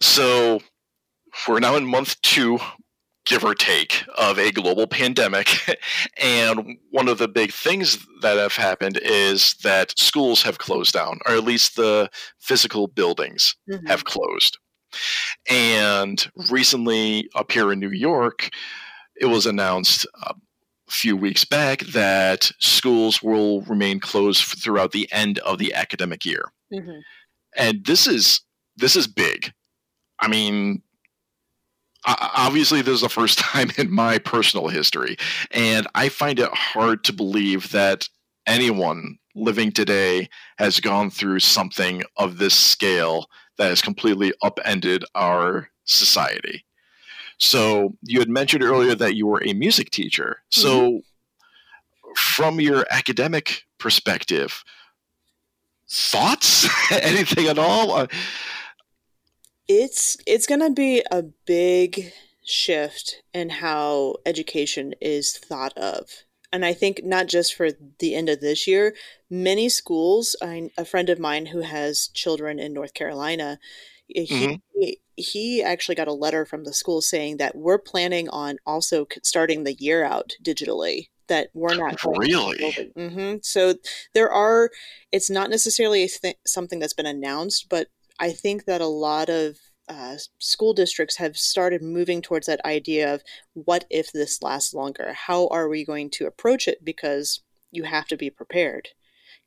[0.00, 0.60] So
[1.48, 2.58] we're now in month two,
[3.24, 5.78] give or take, of a global pandemic.
[6.20, 11.18] and one of the big things that have happened is that schools have closed down,
[11.26, 13.86] or at least the physical buildings mm-hmm.
[13.86, 14.58] have closed.
[15.48, 18.50] And recently, up here in New York,
[19.20, 20.34] it was announced a
[20.88, 26.52] few weeks back that schools will remain closed throughout the end of the academic year.
[26.72, 27.00] Mm-hmm.
[27.56, 28.40] And this is
[28.76, 29.52] this is big.
[30.20, 30.82] I mean,
[32.06, 35.16] obviously this is the first time in my personal history
[35.50, 38.08] and i find it hard to believe that
[38.46, 40.28] anyone living today
[40.58, 43.26] has gone through something of this scale
[43.58, 46.64] that has completely upended our society.
[47.38, 50.38] So you had mentioned earlier that you were a music teacher.
[50.50, 52.12] So mm-hmm.
[52.16, 54.62] from your academic perspective,
[55.90, 56.68] thoughts?
[56.92, 58.06] Anything at all?
[59.68, 62.12] It's it's going to be a big
[62.44, 68.28] shift in how education is thought of and I think not just for the end
[68.28, 68.94] of this year,
[69.30, 70.36] many schools.
[70.42, 73.58] I, a friend of mine who has children in North Carolina,
[74.06, 74.54] he, mm-hmm.
[74.78, 79.06] he, he actually got a letter from the school saying that we're planning on also
[79.22, 81.08] starting the year out digitally.
[81.28, 82.92] That we're not really.
[82.94, 83.36] Mm-hmm.
[83.42, 83.76] So
[84.12, 84.70] there are.
[85.10, 87.88] It's not necessarily th- something that's been announced, but
[88.22, 89.58] I think that a lot of
[89.88, 95.12] uh, school districts have started moving towards that idea of what if this lasts longer?
[95.12, 96.84] How are we going to approach it?
[96.84, 97.40] Because
[97.72, 98.90] you have to be prepared.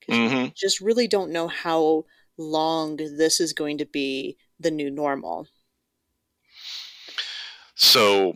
[0.09, 0.35] Mm-hmm.
[0.35, 2.03] You just really don't know how
[2.37, 5.47] long this is going to be the new normal.
[7.75, 8.35] So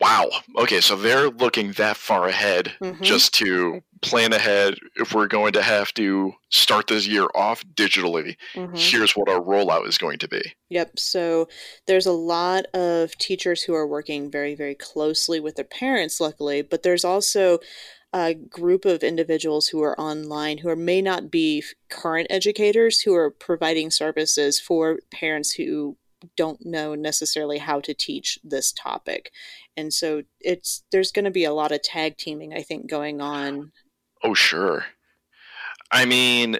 [0.00, 0.30] Wow.
[0.56, 3.02] Okay, so they're looking that far ahead mm-hmm.
[3.02, 4.76] just to plan ahead.
[4.94, 8.76] If we're going to have to start this year off digitally, mm-hmm.
[8.76, 10.54] here's what our rollout is going to be.
[10.70, 10.98] Yep.
[10.98, 11.48] So
[11.86, 16.62] there's a lot of teachers who are working very, very closely with their parents, luckily,
[16.62, 17.58] but there's also
[18.12, 23.14] a group of individuals who are online who are, may not be current educators who
[23.14, 25.96] are providing services for parents who
[26.36, 29.32] don't know necessarily how to teach this topic.
[29.76, 33.20] And so it's there's going to be a lot of tag teaming I think going
[33.20, 33.72] on.
[34.24, 34.86] Oh, sure.
[35.92, 36.58] I mean,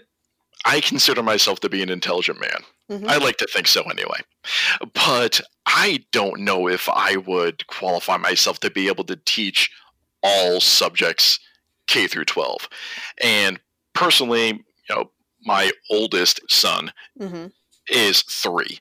[0.65, 2.63] I consider myself to be an intelligent man.
[2.91, 3.09] Mhm.
[3.09, 4.21] I like to think so anyway.
[4.95, 9.71] But I don't know if I would qualify myself to be able to teach
[10.23, 11.39] all subjects
[11.87, 12.69] K through 12.
[13.23, 13.61] And
[13.93, 15.11] personally, you know,
[15.43, 17.53] my oldest son Mhm.
[17.89, 18.79] is 3.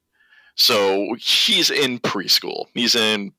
[0.58, 2.66] So he's in preschool.
[2.74, 3.32] He's in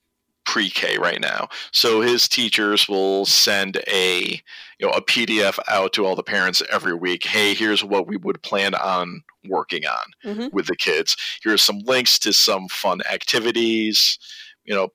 [0.46, 1.48] pre-K right now.
[1.72, 4.40] So his teachers will send a
[4.78, 7.24] you know a PDF out to all the parents every week.
[7.26, 10.52] Hey, here's what we would plan on working on Mhm.
[10.52, 11.16] with the kids.
[11.42, 14.18] Here's some links to some fun activities.
[14.64, 14.88] You know,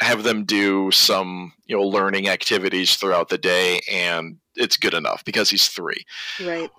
[0.00, 5.24] have them do some you know learning activities throughout the day, and it's good enough
[5.24, 6.04] because he's three.
[6.44, 6.70] Right.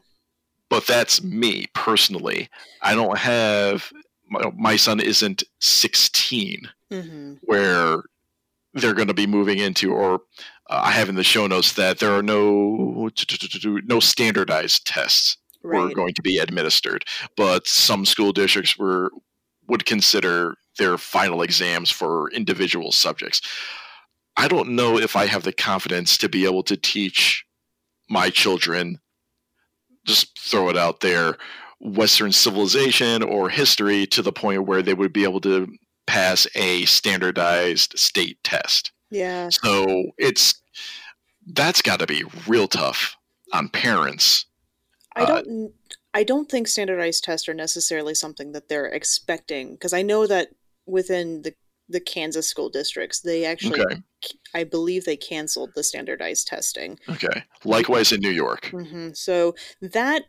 [0.69, 2.49] But that's me personally.
[2.83, 3.91] I don't have
[4.33, 7.39] my, my son isn't 16 Mhm.
[7.43, 8.03] where
[8.73, 10.21] they're going to be moving into or
[10.69, 13.09] uh, I have in the show notes that there are no
[13.85, 17.05] no standardized tests were going to be administered,
[17.37, 19.11] but some school districts were
[19.67, 23.41] would consider their final exams for individual subjects.
[24.35, 27.45] I don't know if I have the confidence to be able to teach
[28.09, 28.99] my children
[30.05, 31.37] just throw it out there
[31.83, 35.67] western civilization or history to the point where they would be able to
[36.07, 38.91] pass a standardized state test.
[39.11, 39.49] Yeah.
[39.49, 40.61] So it's
[41.45, 43.15] that's got to be real tough
[43.51, 44.45] on parents.
[45.15, 45.73] I Uh, don't.
[46.15, 50.49] I don't think standardized tests are necessarily something that they're expecting because I know that
[50.85, 51.53] within the
[51.89, 54.01] the Kansas school districts, they actually, Okay.
[54.53, 56.97] I believe, they canceled the standardized testing.
[57.09, 57.43] Okay.
[57.65, 58.67] Likewise in New York.
[58.67, 60.23] hmm So that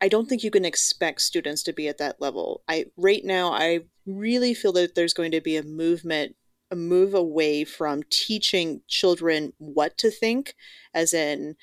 [0.00, 2.62] I don't think you can expect students to be at that level.
[2.68, 6.36] I right now I really feel that there's going to be a movement
[6.70, 10.54] a move away from teaching children what to think
[10.92, 11.54] as in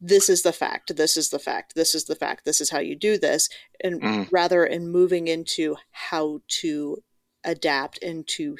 [0.00, 2.78] this is the fact this is the fact this is the fact this is how
[2.78, 3.48] you do this
[3.82, 4.28] and Mm.
[4.32, 7.02] rather in moving into how to
[7.44, 8.56] adapt and to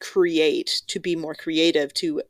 [0.00, 2.22] create to be more creative to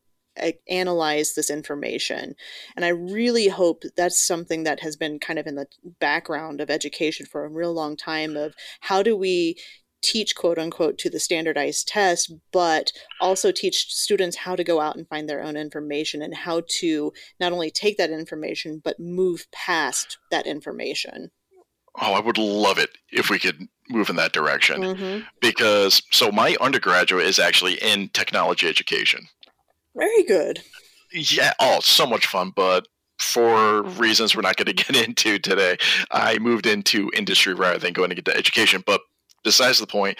[0.68, 2.34] analyze this information
[2.76, 5.66] and I really hope that's something that has been kind of in the
[6.00, 9.56] background of education for a real long time of how do we
[10.00, 14.96] teach quote unquote to the standardized test, but also teach students how to go out
[14.96, 19.46] and find their own information and how to not only take that information, but move
[19.50, 21.30] past that information.
[22.00, 25.26] Oh, I would love it if we could move in that direction Mhm.
[25.40, 29.28] because so my undergraduate is actually in technology education.
[29.96, 30.60] Very good.
[31.12, 32.86] Yeah, oh, so much fun, but
[33.18, 35.76] for reasons we're not going to get into today,
[36.10, 38.82] I moved into industry rather than going to get to education.
[38.86, 39.00] But
[39.44, 40.18] besides the point,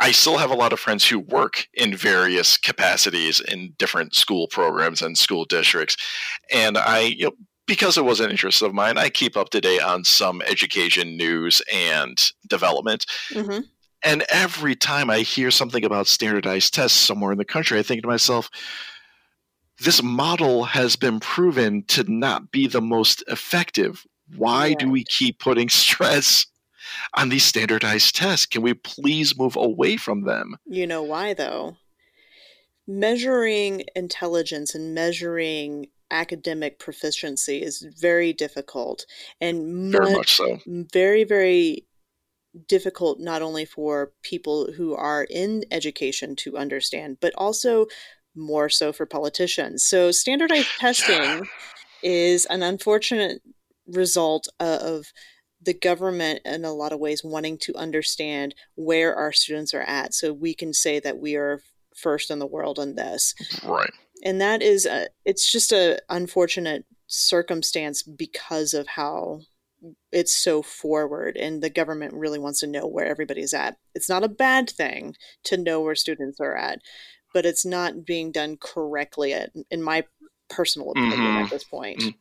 [0.00, 4.46] I still have a lot of friends who work in various capacities in different school
[4.48, 5.96] programs and school districts.
[6.52, 7.32] And I, you know,
[7.66, 11.16] because it was an interest of mine, I keep up to date on some education
[11.16, 12.18] news and
[12.48, 13.06] development.
[13.32, 13.60] hmm
[14.02, 18.02] And every time I hear something about standardized tests somewhere in the country, I think
[18.02, 18.50] to myself,
[19.78, 24.06] this model has been proven to not be the most effective.
[24.36, 26.46] Why do we keep putting stress
[27.14, 28.46] on these standardized tests?
[28.46, 30.56] Can we please move away from them?
[30.66, 31.76] You know why, though?
[32.86, 39.06] Measuring intelligence and measuring academic proficiency is very difficult
[39.40, 40.60] and Very much so.
[40.66, 41.85] very very
[42.68, 47.86] difficult not only for people who are in education to understand but also
[48.34, 51.46] more so for politicians so standardized testing
[52.02, 53.42] is an unfortunate
[53.86, 55.06] result of
[55.62, 60.14] the government in a lot of ways wanting to understand where our students are at
[60.14, 61.60] so we can say that we are
[61.94, 63.34] first in the world on this
[63.64, 63.90] Right.
[64.22, 69.40] and that is a, it's just a unfortunate circumstance because of how
[70.10, 74.24] it's so forward and the government really wants to know where everybody's at it's not
[74.24, 75.14] a bad thing
[75.44, 76.80] to know where students are at
[77.34, 80.02] but it's not being done correctly at, in my
[80.48, 81.44] personal opinion Mhm.
[81.44, 82.14] at this point Mm.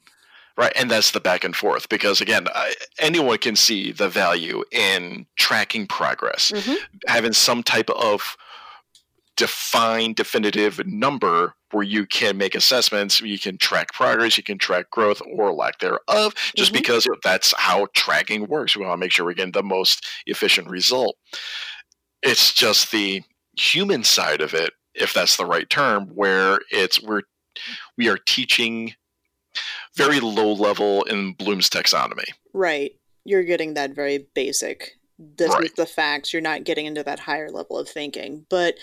[0.58, 0.72] Right.
[0.78, 5.26] And that's the back and forth because, again, I, anyone can see the value in
[5.36, 6.78] tracking progress, Mhm.
[7.08, 8.38] having some type of
[9.38, 14.90] defined, definitive number where you can make assessments, you can track progress, you can track
[14.92, 16.76] growth or lack thereof, just Mhm.
[16.76, 18.76] because that's how tracking works.
[18.76, 21.18] We want to make sure we're getting the most efficient result.
[22.22, 23.24] It's just the
[23.58, 27.24] human side of it, if that's the right term, where it's we're
[27.98, 28.96] we are teaching
[29.96, 32.26] very low level in Bloom's taxonomy.
[32.54, 32.92] right
[33.28, 35.60] you're getting that very basic this Right.
[35.60, 36.34] is the facts.
[36.34, 38.46] You're not getting into that higher level of thinking.
[38.50, 38.76] But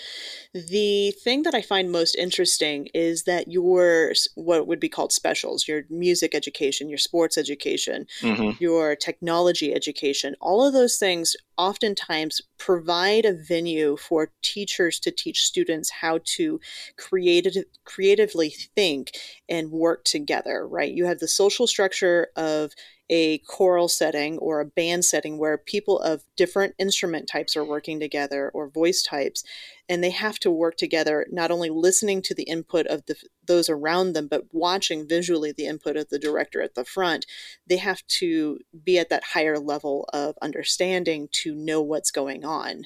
[0.53, 5.67] the thing that I find most interesting is that your what would be called specials,
[5.67, 12.41] your music education, your sports education, hmm your technology education, all of those things oftentimes
[12.57, 16.59] provide a venue for teachers to teach students how to
[16.97, 17.53] creative,
[17.85, 19.11] creatively think
[19.49, 20.93] and work together, right?
[20.93, 22.71] You have the social structure of
[23.09, 27.99] a choral setting or a band setting where people of different instrument types are working
[27.99, 29.43] together or voice types
[29.89, 33.69] and they have to work together not only listening to the input of the those
[33.69, 37.25] around them but watching visually the input of the director at the front
[37.67, 42.85] they have to be at that higher level of understanding to know what's going on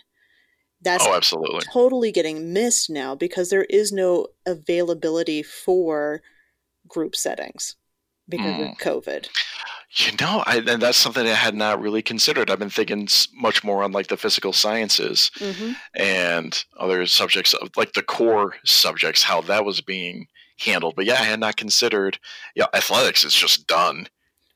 [0.81, 1.65] that's Oh, absolutely.
[1.73, 6.21] totally getting missed now because there is no availability for
[6.87, 7.75] group settings
[8.29, 8.71] because Mm.
[8.73, 9.29] of covid
[9.91, 12.49] You know, I, and that's something I had not really considered.
[12.51, 17.69] I've been thinking much more on like the physical sciences hmm and other subjects, of
[17.77, 20.27] like the core subjects, how that was being
[20.59, 20.95] handled.
[20.95, 22.19] But yeah, I had not considered.
[22.55, 24.07] Yeah, athletics is just done.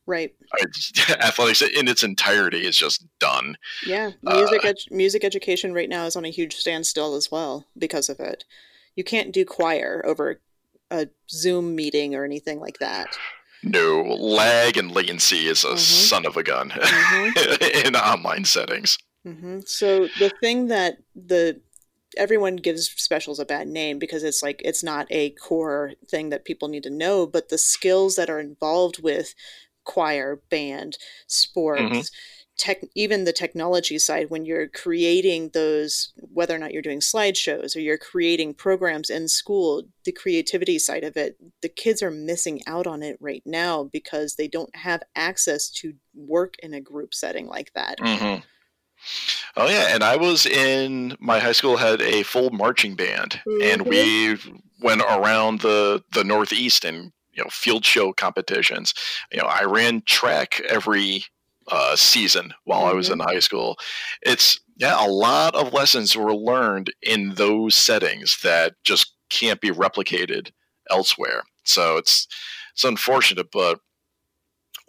[0.06, 3.58] right I, athletics in its entirety is just done.
[3.82, 7.68] Yeah, Uh, music ed- music education right now is on a huge standstill as well
[7.78, 8.44] because of it.
[8.96, 10.42] You can't do choir over
[10.92, 13.18] a Zoom meeting or anything like that.
[13.64, 15.78] No lag and latency is a Mhm.
[15.78, 17.36] son of a gun Mhm.
[17.86, 18.98] in online settings.
[19.24, 21.62] hmm So the thing that the
[22.18, 26.44] everyone gives specials a bad name because it's like it's not a core thing that
[26.44, 29.34] people need to know, but the skills that are involved with
[29.86, 30.98] choir, band,
[31.28, 32.12] sports,
[32.62, 37.76] tech, even the technology side, when you're creating those, whether or not you're doing slideshows
[37.76, 42.62] or you're creating programs in school, the creativity side of it, the kids are missing
[42.68, 47.16] out on it right now because they don't have access to work in a group
[47.16, 48.00] setting like that.
[48.00, 48.36] hmm
[49.58, 53.82] Oh yeah, and I was in my high school had a full marching band, and
[53.88, 54.38] we
[54.80, 58.94] went around the the Northeast and you know field show competitions.
[59.32, 61.26] You know, I ran track every
[61.68, 63.78] uh, season while I was in high school.
[64.22, 69.70] It's yeah, a lot of lessons were learned in those settings that just can't be
[69.70, 70.52] replicated
[70.90, 71.44] elsewhere.
[71.64, 72.28] So it's
[72.74, 73.80] it's unfortunate, but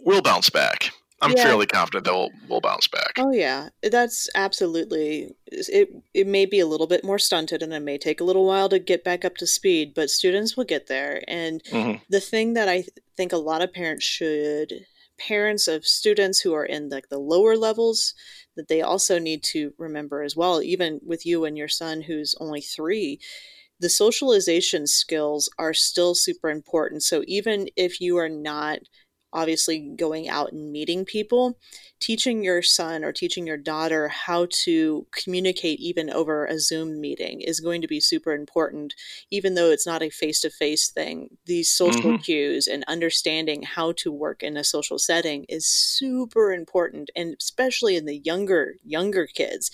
[0.00, 0.90] we'll bounce back.
[1.20, 1.44] I'm Yeah.
[1.44, 3.12] fairly confident that we'll, we'll bounce back.
[3.16, 5.88] Oh yeah, that's absolutely it.
[6.14, 8.68] It may be a little bit more stunted, and it may take a little while
[8.70, 11.22] to get back up to speed, but students will get there.
[11.28, 12.00] And Mhm.
[12.08, 14.84] the thing that I th- think a lot of parents should,
[15.18, 18.14] parents of students who are in like the lower levels,
[18.56, 20.62] that they also need to remember as well.
[20.62, 23.18] Even with you and your son, who's only three,
[23.80, 27.02] the socialization skills are still super important.
[27.02, 28.78] So even if you are not
[29.32, 31.58] obviously going out and meeting people,
[32.00, 37.40] teaching your son or teaching your daughter how to communicate even over a Zoom meeting
[37.40, 38.94] is going to be super important,
[39.30, 41.36] even though it's not a face to face thing.
[41.46, 42.22] These social Mhm.
[42.24, 47.96] cues and understanding how to work in a social setting is super important, and especially
[47.96, 49.70] in the younger, younger kids.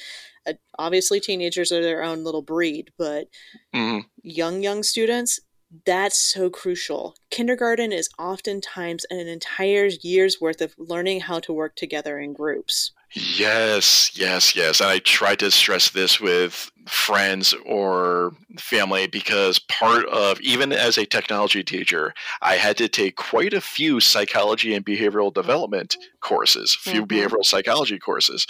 [0.47, 3.29] Uh, obviously, teenagers are their own little breed, but
[3.73, 4.11] Mhm.
[4.23, 5.41] young young students
[5.85, 11.77] that's so crucial kindergarten is oftentimes an entire year's worth of learning how to work
[11.77, 14.81] together in groups Yes, yes, yes.
[14.81, 20.99] And I try to stress this with friends or family because part of, even as
[20.99, 22.12] a technology teacher,
[22.43, 27.09] I had to take quite a few psychology and behavioral development courses, few Mhm.
[27.09, 28.47] behavioral psychology courses.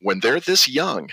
[0.00, 1.10] When they're this young,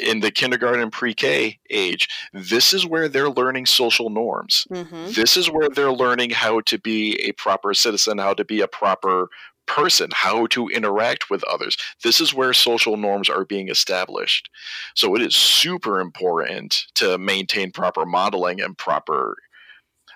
[0.00, 4.66] in the kindergarten and pre-K age, this is where they're learning social norms.
[4.70, 5.12] mm-hmm.
[5.12, 8.68] This is where they're learning how to be a proper citizen, how to be a
[8.68, 9.28] proper
[9.66, 11.76] person, how to interact with others.
[12.02, 14.50] This is where social norms are being established.
[14.94, 19.36] So it is super important to maintain proper modeling and proper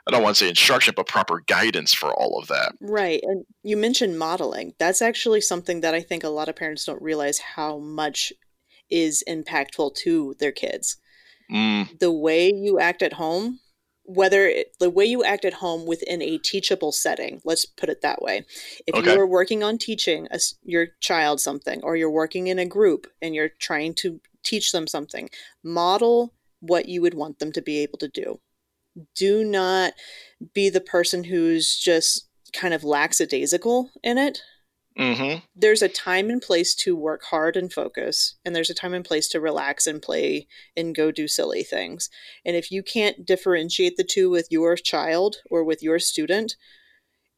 [0.06, 2.72] I don't want to say instruction, but proper guidance for all of that.
[2.80, 6.86] right and you mentioned modeling that's actually something that i think a lot of parents
[6.86, 8.32] don't realize how much
[8.91, 10.97] is impactful to their kids.
[11.51, 13.61] Mm, the way you act at home
[14.09, 18.01] whether it, the way you act at home within a teachable setting let's put it
[18.01, 18.43] that way.
[18.86, 19.12] If Okay.
[19.14, 23.34] you're working on teaching a your child something or you're working in a group and
[23.34, 25.28] you're trying to teach them something
[25.62, 28.41] model what you would want them to be able to do.
[29.14, 29.93] Do not
[30.55, 34.41] be the person who's just kind of lackadaisical in it
[34.99, 38.94] hmm there's a time and place to work hard and focus and there's a time
[38.94, 40.46] and place to relax and play
[40.76, 42.11] and go do silly things.
[42.44, 46.55] And if you can't differentiate the two with your child or with your student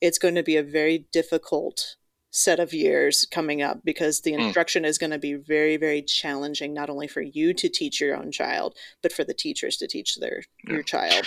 [0.01, 1.97] it's going to be a very difficult
[2.33, 4.45] set of years coming up because the Mm.
[4.45, 8.17] instruction is going to be very very challenging not only for you to teach your
[8.17, 11.27] own child but for the teachers to teach their your child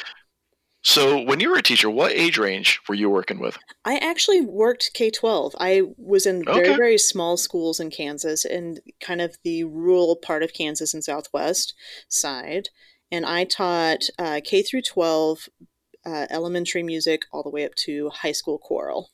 [0.86, 3.58] So, when you were a teacher, what age range were you working with?
[3.86, 5.56] I actually worked K 12.
[5.58, 6.76] I was in very, Okay.
[6.76, 11.74] very small schools in Kansas and kind of the rural part of Kansas and Southwest
[12.10, 12.70] side.
[13.12, 15.48] And I taught uh, K through 12
[16.06, 19.10] uh, elementary music all the way up to high school choral.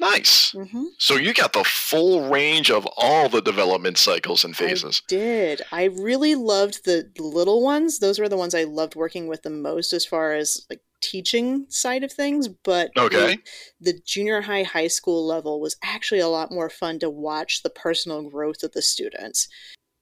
[0.00, 0.52] Nice.
[0.52, 0.84] Mm-hmm.
[0.98, 5.00] So, you got the full range of all the development cycles and phases.
[5.04, 5.62] I did.
[5.70, 8.00] I really loved the little ones.
[8.00, 11.66] Those were the ones I loved working with the most as far as like teaching
[11.68, 12.48] side of things.
[12.48, 13.38] But the- Okay.
[13.80, 17.70] the junior high, high school level was actually a lot more fun to watch the
[17.70, 19.46] personal growth of the students.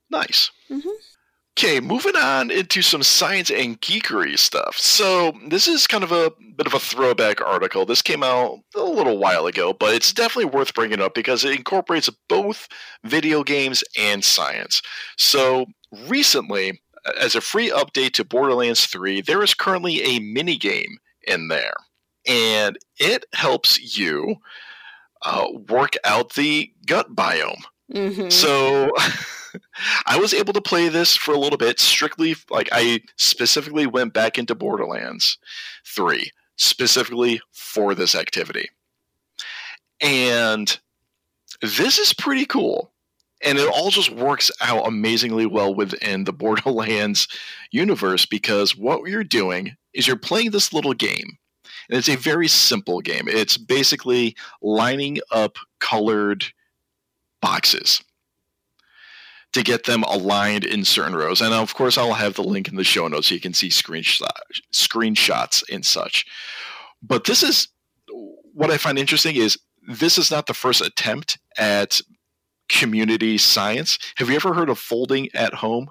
[0.08, 0.50] Nice.
[0.70, 0.90] Mhm.
[1.58, 4.76] Okay, moving on into some science and geekery stuff.
[4.78, 7.84] So, this is kind of a bit of a throwback article.
[7.84, 11.54] This came out a little while ago, but it's definitely worth bringing up because it
[11.54, 12.68] incorporates both
[13.04, 14.80] video games and science.
[15.18, 15.66] So,
[16.08, 16.80] recently,
[17.20, 21.74] as a free update to Borderlands 3, there is currently a mini game in there,
[22.26, 24.36] and it helps you
[25.22, 27.62] uh, work out the gut biome.
[27.92, 28.30] Mm-hmm.
[28.30, 28.90] So
[30.06, 34.12] I was able to play this for a little bit, strictly like I specifically went
[34.12, 35.38] back into Borderlands
[35.86, 38.68] 3, specifically for this activity.
[40.00, 40.78] And
[41.60, 42.92] this is pretty cool.
[43.44, 47.28] And it all just works out amazingly well within the Borderlands
[47.70, 51.38] universe because what you're doing is you're playing this little game.
[51.88, 53.28] And it's a very simple game.
[53.28, 56.44] It's basically lining up colored
[57.40, 58.02] boxes
[59.52, 61.40] to get them aligned in certain rows.
[61.40, 63.68] And of course, I'll have the link in the show notes so you can see
[63.68, 64.30] screenshot,
[64.72, 66.26] screenshots and such.
[67.02, 67.68] But this is
[68.54, 72.00] what I find interesting is this is not the first attempt at
[72.68, 73.98] community science.
[74.16, 75.90] Have you ever heard of folding at home?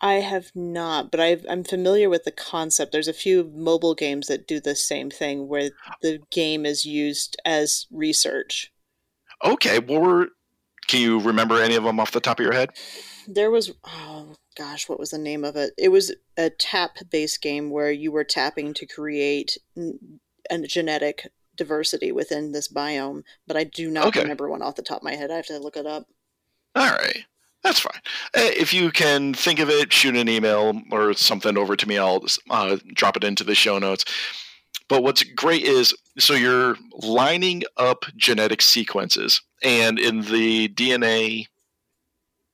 [0.00, 2.90] I have not, but I've, I'm familiar with the concept.
[2.90, 5.70] There's a few mobile games that do the same thing where
[6.00, 8.72] the game is used as research.
[9.44, 10.26] Okay, well, we're,
[10.88, 12.70] can you remember any of them off the top of your head?
[13.28, 15.72] There was, oh gosh, what was the name of it?
[15.78, 19.56] It was a tap based game where you were tapping to create
[20.50, 24.22] a genetic diversity within this biome, but I do not Okay.
[24.22, 25.30] remember one off the top of my head.
[25.30, 26.06] I have to look it up.
[26.74, 27.24] All right.
[27.62, 28.00] That's fine.
[28.36, 31.96] Uh, If you can think of it, shoot an email or something over to me.
[31.98, 34.04] I'll uh, drop it into the show notes.
[34.88, 41.46] But what's great is so you're lining up genetic sequences, and in the DNA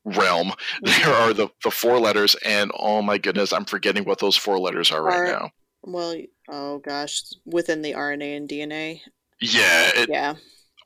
[0.05, 0.53] realm,
[0.83, 4.59] there are the, the four letters, and oh my goodness, I'm forgetting what those four
[4.59, 5.51] letters are right now.
[5.83, 6.17] Well,
[6.49, 9.01] oh gosh, within the RNA and DNA.
[9.41, 10.35] Yeah, it, Yeah.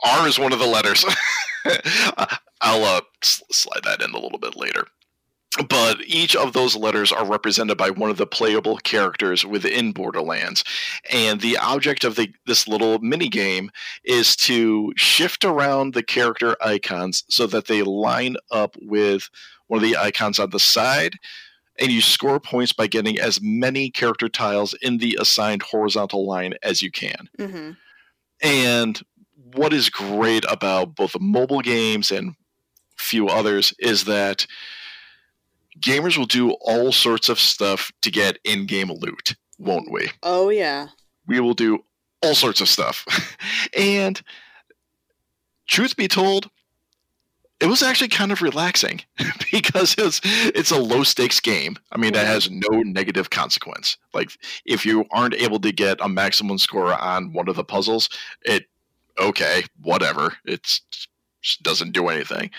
[0.04, 1.04] R is one of the letters.
[2.60, 4.86] I'll uh, slide that in a little bit later.
[5.68, 10.64] But each of those letters are represented by one of the playable characters within Borderlands,
[11.10, 13.70] and the object of the this little mini game
[14.02, 19.28] is to shift around the character icons so that they line up with
[19.66, 21.16] one of the icons on the side,
[21.78, 26.54] and you score points by getting as many character tiles in the assigned horizontal line
[26.62, 27.28] as you can.
[27.38, 27.72] hmm
[28.40, 29.02] And
[29.52, 32.36] what is great about both the mobile games and
[32.96, 34.46] few others is that
[35.80, 40.10] gamers will do all sorts of stuff to get in-game loot, won't we?
[40.22, 40.88] Oh yeah.
[41.26, 41.84] We will do
[42.22, 43.06] all sorts of stuff.
[43.76, 44.20] and
[45.66, 46.50] truth be told,
[47.60, 49.02] it was actually kind of relaxing
[49.52, 51.78] because it's it's a low stakes game.
[51.92, 53.96] I mean, it has no negative consequence.
[54.12, 54.32] Like
[54.66, 58.08] if you aren't able to get a maximum score on one of the puzzles,
[58.42, 58.66] it
[59.18, 60.34] okay, whatever.
[60.44, 60.80] It's
[61.40, 62.50] just doesn't do anything.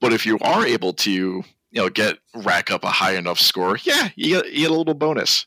[0.00, 3.76] But if you are able to, you know, get rack up a high enough score,
[3.82, 5.46] yeah, you get, you get a little bonus.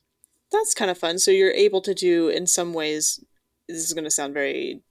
[0.52, 1.20] That's kind of fun.
[1.20, 3.24] So you're able to do, in some ways,
[3.68, 4.82] this is going to sound very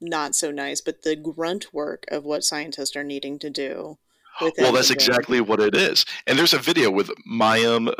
[0.00, 3.98] not so nice, but the grunt work of what scientists are needing to do.
[4.40, 6.04] Well, that's exactly what it is.
[6.26, 7.92] And there's a video with Mayim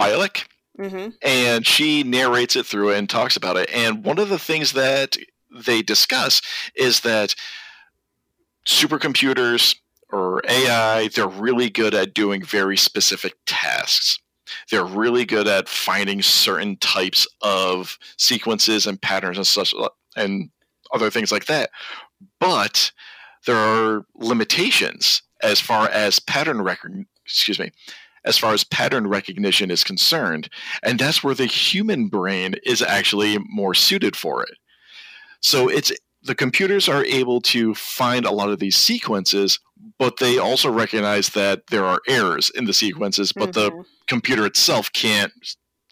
[0.00, 0.46] Bialik,
[0.78, 1.14] Mhm.
[1.20, 3.68] and she narrates it through and talks about it.
[3.70, 5.18] And one of the things that
[5.50, 6.40] they discuss
[6.74, 7.34] is that
[8.66, 9.76] supercomputers
[10.14, 14.20] or AI, they're really good at doing very specific tasks.
[14.70, 19.74] They're really good at finding certain types of sequences and patterns and such
[20.16, 20.50] and
[20.92, 21.70] other things like that.
[22.38, 22.92] But
[23.44, 27.70] there are limitations as far as pattern recognition excuse me
[28.26, 30.48] as far as pattern recognition is concerned
[30.82, 34.56] and that's where the human brain is actually more suited for it
[35.40, 35.90] so it's
[36.24, 39.60] the computers are able to find a lot of these sequences,
[39.98, 43.86] but they also recognize that there are errors in the sequences, but the Mhm.
[44.08, 45.32] computer itself can't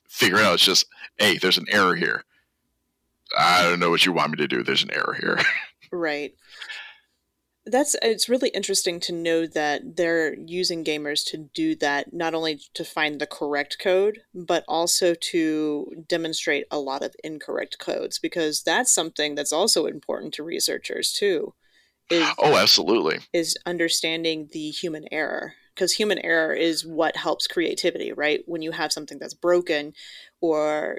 [0.08, 0.54] figure it out.
[0.54, 0.86] It's just,
[1.18, 2.24] hey, there's an error here.
[3.36, 4.62] I don't know what you want me to do.
[4.62, 5.38] There's an error here.
[5.94, 6.34] Right.
[7.66, 12.60] That's it's really interesting to know that they're using gamers to do that, not only
[12.72, 18.62] to find the correct code, but also to demonstrate a lot of incorrect codes, because
[18.62, 21.54] that's something that's also important to researchers too,
[22.12, 23.20] is oh, absolutely.
[23.32, 25.54] is understanding the human error.
[25.74, 28.42] Because human error is what helps creativity, right?
[28.46, 29.94] When you have something that's broken
[30.42, 30.98] or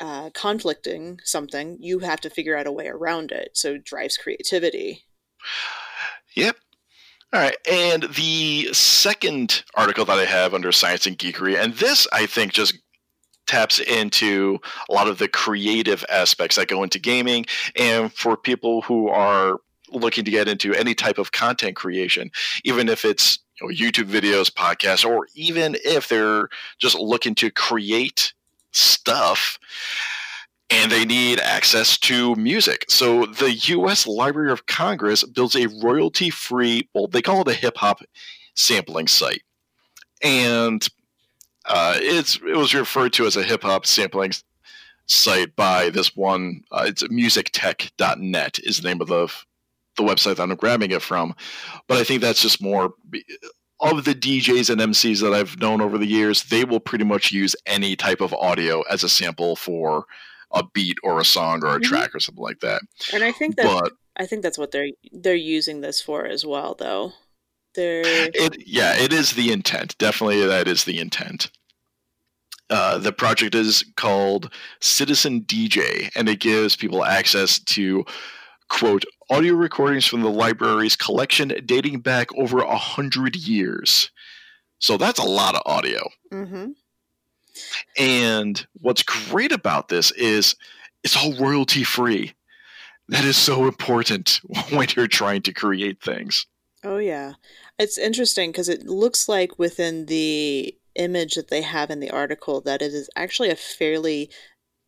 [0.00, 3.50] uh, conflicting something, you have to figure out a way around it.
[3.52, 5.04] So it drives creativity.
[6.34, 6.56] Yep.
[7.34, 7.56] All right.
[7.70, 12.52] And the second article that I have under Science and Geekery, and this I think
[12.52, 12.78] just
[13.46, 14.58] taps into
[14.88, 17.44] a lot of the creative aspects that go into gaming
[17.76, 19.58] and for people who are
[19.94, 22.30] looking to get into any type of content creation,
[22.64, 27.50] even if it's you know, YouTube videos, podcasts, or even if they're just looking to
[27.50, 28.32] create
[28.72, 29.58] stuff
[30.70, 32.86] and they need access to music.
[32.88, 34.06] So the U.S.
[34.06, 38.00] Library of Congress builds a royalty-free, well, they call it a hip hop
[38.54, 39.42] sampling site,
[40.22, 40.86] and
[41.66, 44.32] uh, it's it was referred to as a hip hop sampling
[45.06, 46.62] site by this one.
[46.72, 49.28] Uh, it's musictech.net is the name of the
[49.96, 51.34] the website that I'm grabbing it from,
[51.88, 52.94] but I think that's just more
[53.80, 56.44] of the DJs and MCs that I've known over the years.
[56.44, 60.04] They will pretty much use any type of audio as a sample for
[60.52, 61.84] a beat or a song or a Mhm.
[61.84, 62.82] track or something like that.
[63.12, 66.46] And I think that But I think that's what they're they're using this for as
[66.46, 67.12] well, though.
[67.74, 69.98] They're it, yeah, it is the intent.
[69.98, 71.50] Definitely, that is the intent.
[72.70, 78.04] Uh, the project is called Citizen DJ, and it gives people access to
[78.70, 84.10] quote audio recordings from the library's collection dating back over a hundred years.
[84.78, 86.08] So that's a lot of audio.
[86.30, 86.72] hmm
[87.98, 90.56] And what's great about this is
[91.02, 92.34] it's all royalty free.
[93.08, 96.46] That is so important when you're trying to create things.
[96.82, 97.34] Oh yeah.
[97.78, 102.60] It's interesting because it looks like within the image that they have in the article
[102.60, 104.30] that it is actually a fairly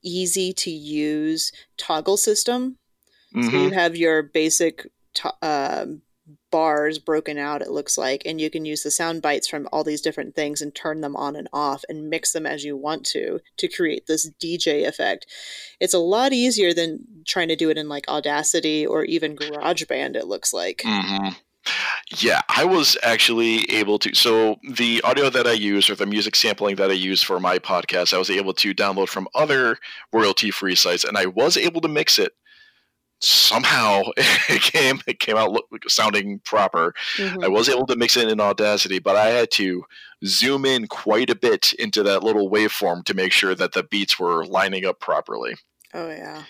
[0.04, 2.78] easy to use toggle system.
[3.42, 3.64] So Mhm.
[3.64, 6.02] you have your basic to- um
[6.50, 9.84] bars broken out, it looks like, and you can use the sound bites from all
[9.84, 13.04] these different things and turn them on and off and mix them as you want
[13.06, 15.26] to to create this DJ effect.
[15.78, 20.16] It's a lot easier than trying to do it in like Audacity or even GarageBand,
[20.16, 20.82] it looks like.
[20.84, 21.28] hmm
[22.18, 24.14] Yeah, I was actually able to.
[24.14, 27.58] So the audio that I use, or the music sampling that I use for my
[27.58, 29.78] podcast, I was able to download from other
[30.12, 32.32] royalty-free sites, and I was able to mix it.
[33.20, 36.94] Somehow it came it came out look, sounding proper.
[37.16, 37.44] Mhm.
[37.44, 39.84] I was able to mix it in Audacity, but I had to
[40.24, 44.18] zoom in quite a bit into that little waveform to make sure that the beats
[44.18, 45.56] were lining up properly.
[45.94, 46.42] Oh yeah.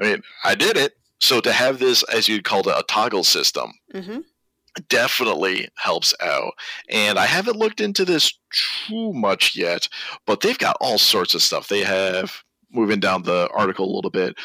[0.00, 0.94] I mean, I did it.
[1.20, 4.20] So to have this, as you'd call it, a toggle system, hmm
[4.88, 6.52] definitely helps out.
[6.90, 8.36] And I haven't looked into this
[8.88, 9.88] too much yet,
[10.26, 11.68] but they've got all sorts of stuff.
[11.68, 12.42] They have,
[12.72, 14.36] moving down the article a little bit,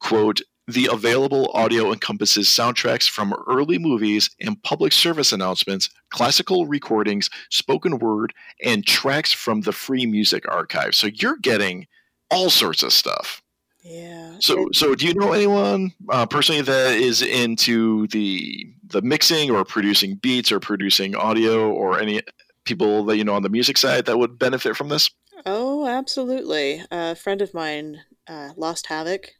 [0.00, 7.30] quote, the available audio encompasses soundtracks from early movies and public service announcements, classical recordings,
[7.50, 10.94] spoken word, and tracks from the free music archive.
[10.94, 11.86] So you're getting
[12.30, 13.42] all sorts of stuff.
[13.82, 14.36] Yeah.
[14.40, 19.64] So, so do you know anyone uh, personally that is into the the mixing or
[19.64, 22.20] producing beats or producing audio or any
[22.64, 25.10] people that you know on the music side that would benefit from this?
[25.46, 26.82] oh, absolutely.
[26.90, 29.30] a friend of mine, uh, Lost Havoc.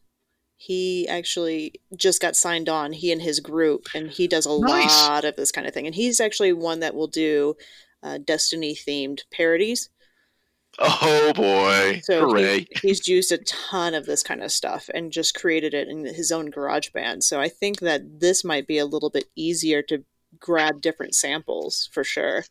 [0.61, 2.93] He actually just got signed on.
[2.93, 5.09] He and his group, and he does a Nice.
[5.09, 5.87] lot of this kind of thing.
[5.87, 7.55] And he's actually one that will do
[8.03, 9.89] uh, Destiny themed parodies.
[10.81, 12.01] Oh boy!
[12.05, 12.59] So Hooray!
[12.59, 16.05] he, he's used a ton of this kind of stuff and just created it in
[16.05, 17.25] his own garage band.
[17.25, 20.05] So I think that this might be a little bit easier to
[20.39, 22.45] grab different samples for sure.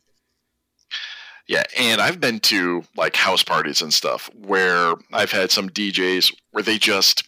[1.46, 6.34] Yeah, and I've been to like house parties and stuff where I've had some DJs
[6.50, 7.26] where they just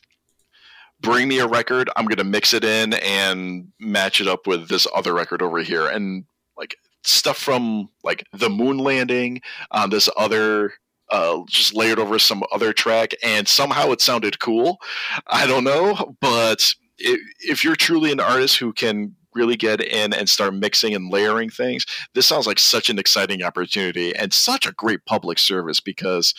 [1.00, 4.68] bring me a record, I'm going to mix it in and match it up with
[4.68, 6.24] this other record over here and
[6.56, 9.40] like stuff from like the moon landing
[9.70, 10.74] on this other
[11.10, 14.78] uh, just layered over some other track and somehow it sounded cool.
[15.26, 16.62] I don't know, but
[17.00, 21.10] i if you're truly an artist who can really get in and start mixing and
[21.10, 25.80] layering things, this sounds like such an exciting opportunity and such a great public service
[25.80, 26.34] because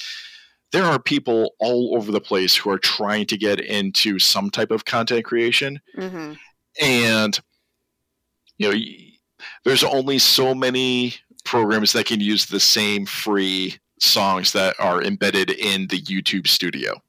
[0.72, 4.72] there are people all over the place who are trying to get into some type
[4.72, 5.80] of content creation.
[5.97, 6.34] Mm-hmm.
[6.82, 7.39] And,
[8.57, 8.80] you know,
[9.65, 15.49] there's only so many programs that can use the same free songs that are embedded
[15.51, 17.01] in the YouTube studio.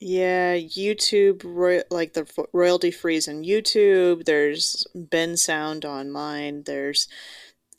[0.00, 4.24] Yeah, YouTube, roy- like the royalty freeze in YouTube.
[4.24, 6.64] There's Bensound online.
[6.64, 7.06] There's,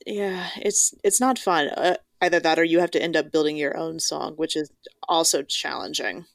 [0.05, 1.69] yeah, it's it's not fun.
[1.69, 4.71] Uh, either that, or you have to end up building your own song, which is
[5.07, 6.25] also challenging.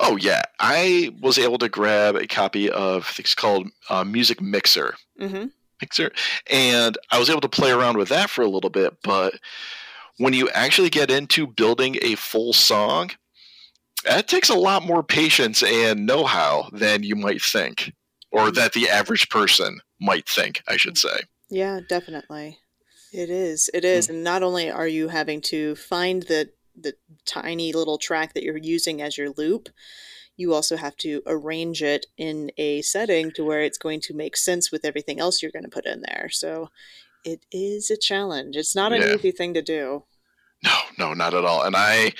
[0.00, 4.94] Oh yeah, I was able to grab a copy of it's called uh, Music Mixer.
[5.20, 5.46] Mm-hmm.
[5.80, 6.12] Mixer,
[6.50, 8.94] and I was able to play around with that for a little bit.
[9.02, 9.34] But
[10.18, 13.10] when you actually get into building a full song,
[14.04, 17.92] that takes a lot more patience and know-how than you might think,
[18.32, 20.62] or that the average person might think.
[20.66, 21.20] I should say.
[21.50, 22.58] Yeah, definitely.
[23.12, 23.70] It is.
[23.72, 24.06] It is.
[24.06, 24.10] Mm.
[24.10, 26.94] And not only are you having to find the the
[27.24, 29.70] tiny little track that you're using as your loop,
[30.36, 34.36] you also have to arrange it in a setting to where it's going to make
[34.36, 36.28] sense with everything else you're going to put in there.
[36.30, 36.68] So
[37.24, 38.56] it is a challenge.
[38.56, 39.14] It's not an yeah.
[39.14, 40.04] easy thing to do.
[40.62, 41.62] No, no, not at all.
[41.62, 42.12] And I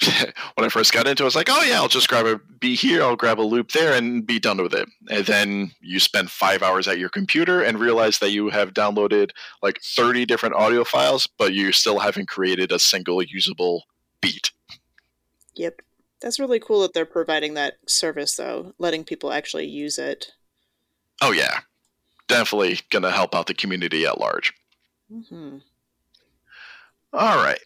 [0.54, 2.38] when I first got into it, I was like, oh yeah, I'll just grab a
[2.60, 4.88] beat here, I'll grab a loop there, and be done with it.
[5.10, 9.30] And then you spend five hours at your computer and realize that you have downloaded
[9.62, 13.84] like 30 different audio files, but you still haven't created a single usable
[14.20, 14.52] beat.
[15.54, 15.80] Yep.
[16.20, 20.32] That's really cool that they're providing that service, though, letting people actually use it.
[21.20, 21.60] Oh, yeah.
[22.28, 24.52] Definitely going to help out the community at large.
[25.12, 25.58] Mm-hmm.
[27.12, 27.60] All right.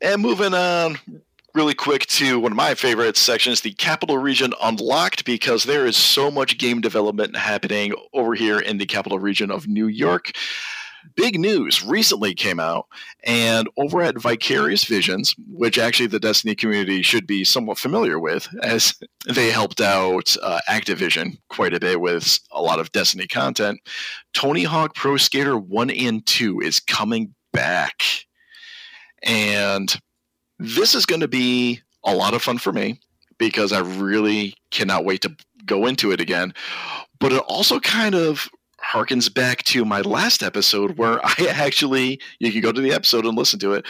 [0.00, 0.98] And moving on
[1.54, 5.96] really quick to one of my favorite sections, the Capital Region Unlocked, because there is
[5.96, 10.32] so much game development happening over here in the Capital Region of New York.
[11.16, 12.86] Big news recently came out,
[13.22, 18.48] and over at Vicarious Visions, which actually the Destiny community should be somewhat familiar with,
[18.62, 18.94] as
[19.32, 23.78] they helped out uh, Activision quite a bit with a lot of Destiny content,
[24.32, 28.02] Tony Hawk Pro Skater 1 and 2 is coming back.
[29.22, 29.94] And
[30.58, 33.00] this is going to be a lot of fun for me
[33.38, 35.36] because I really cannot wait to
[35.66, 36.54] go into it again.
[37.18, 38.48] But it also kind of
[38.84, 43.24] harkens back to my last episode where I actually, you can go to the episode
[43.24, 43.86] and listen to it,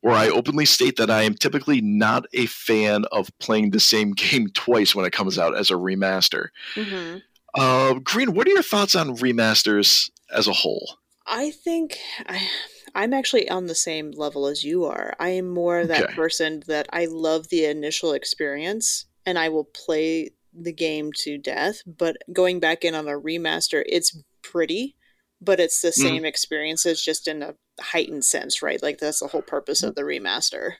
[0.00, 4.12] where I openly state that I am typically not a fan of playing the same
[4.16, 6.48] game twice when it comes out as a remaster.
[6.74, 7.18] Mm-hmm.
[7.54, 10.96] Uh, Green, what are your thoughts on remasters as a whole?
[11.26, 12.48] I think I,
[12.94, 15.14] I'm actually on the same level as you are.
[15.18, 16.14] I am more that okay.
[16.14, 21.80] person that I love the initial experience and I will play the game to death,
[21.86, 24.96] but going back in on a remaster, it's pretty,
[25.40, 26.02] but it's the mm-hmm.
[26.02, 26.26] same mm.
[26.26, 28.82] experience as just in a heightened sense, right?
[28.82, 30.74] Like that's the whole purpose of the remaster.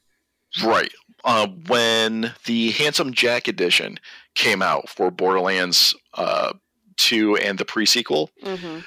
[0.62, 0.92] Right.
[1.24, 3.98] Uh, when the Handsome Jack edition
[4.34, 6.52] came out for Borderlands uh,
[6.98, 8.80] 2 and the pre sequel, mm-hmm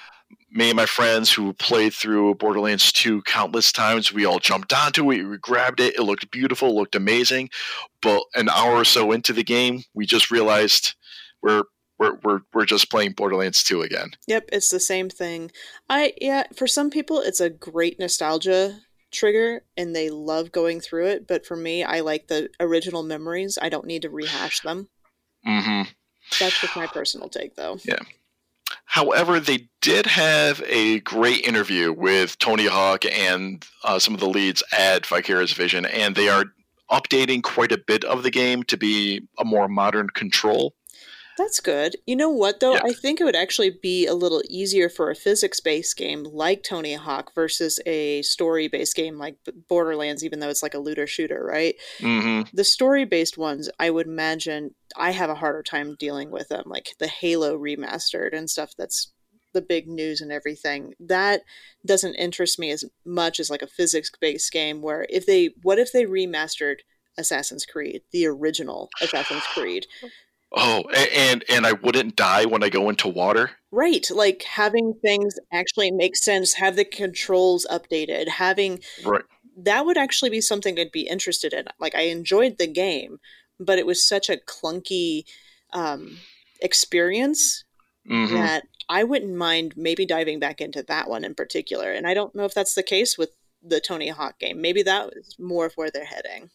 [0.56, 5.12] me and my friends who played through Borderlands 2 countless times, we all jumped onto
[5.12, 5.24] it.
[5.24, 5.95] We grabbed it.
[5.95, 7.49] It looked beautiful, looked amazing.
[8.01, 10.95] But an hour or so into the game, we just realized
[11.43, 11.64] we're
[11.99, 14.12] we're we're we're just playing Borderlands 2 again.
[14.28, 15.51] Yep, it's the same thing.
[15.89, 18.80] I yeah, for some people it's a great nostalgia
[19.12, 23.58] trigger and they love going through it, but for me, I like the original memories.
[23.62, 24.89] I don't need to rehash them.
[25.45, 25.88] Mhm.
[26.39, 27.78] That's just my personal take though.
[27.84, 27.99] Yeah.
[28.86, 34.30] However, they did have a great interview with Tony Hawk and uh, some of the
[34.30, 36.46] leads at Vicarious Vision, and they are
[36.92, 40.76] updating quite a bit of the game to be a more modern control.
[41.38, 41.98] That's good.
[42.06, 42.76] You know what, though?
[42.76, 42.82] Yeah.
[42.86, 46.64] I think it would actually be a little easier for a physics based game like
[46.64, 51.08] Tony Hawk versus a story based game like Borderlands, even though it's like a looter
[51.08, 51.76] shooter, right?
[52.00, 52.56] Mm-hmm.
[52.56, 56.64] The story based ones, I would imagine I have a harder time dealing with them,
[56.68, 59.12] like the Halo remastered and stuff that's
[59.54, 60.94] the big news and everything.
[61.00, 61.42] That
[61.86, 65.80] doesn't interest me as much as like a physics based game where if they, what
[65.80, 66.78] if they remastered
[67.18, 69.88] Assassin's Creed, the original Assassin's Creed?
[70.58, 70.84] Oh,
[71.18, 73.51] and and I wouldn't die when I go into water.
[73.72, 79.24] Right, like having things actually make sense, have the controls updated, having right.
[79.58, 81.66] That would actually be something I'd be interested in.
[81.80, 83.20] Like I enjoyed the game,
[83.60, 85.24] but it was such a clunky
[85.74, 86.18] um,
[86.62, 87.64] experience
[88.10, 88.34] mm-hmm.
[88.34, 91.91] that I wouldn't mind maybe diving back into that one in particular.
[91.91, 93.32] And I don't know if that's the case with
[93.62, 94.62] the Tony Hawk game.
[94.62, 96.49] Maybe that was more of where they're heading.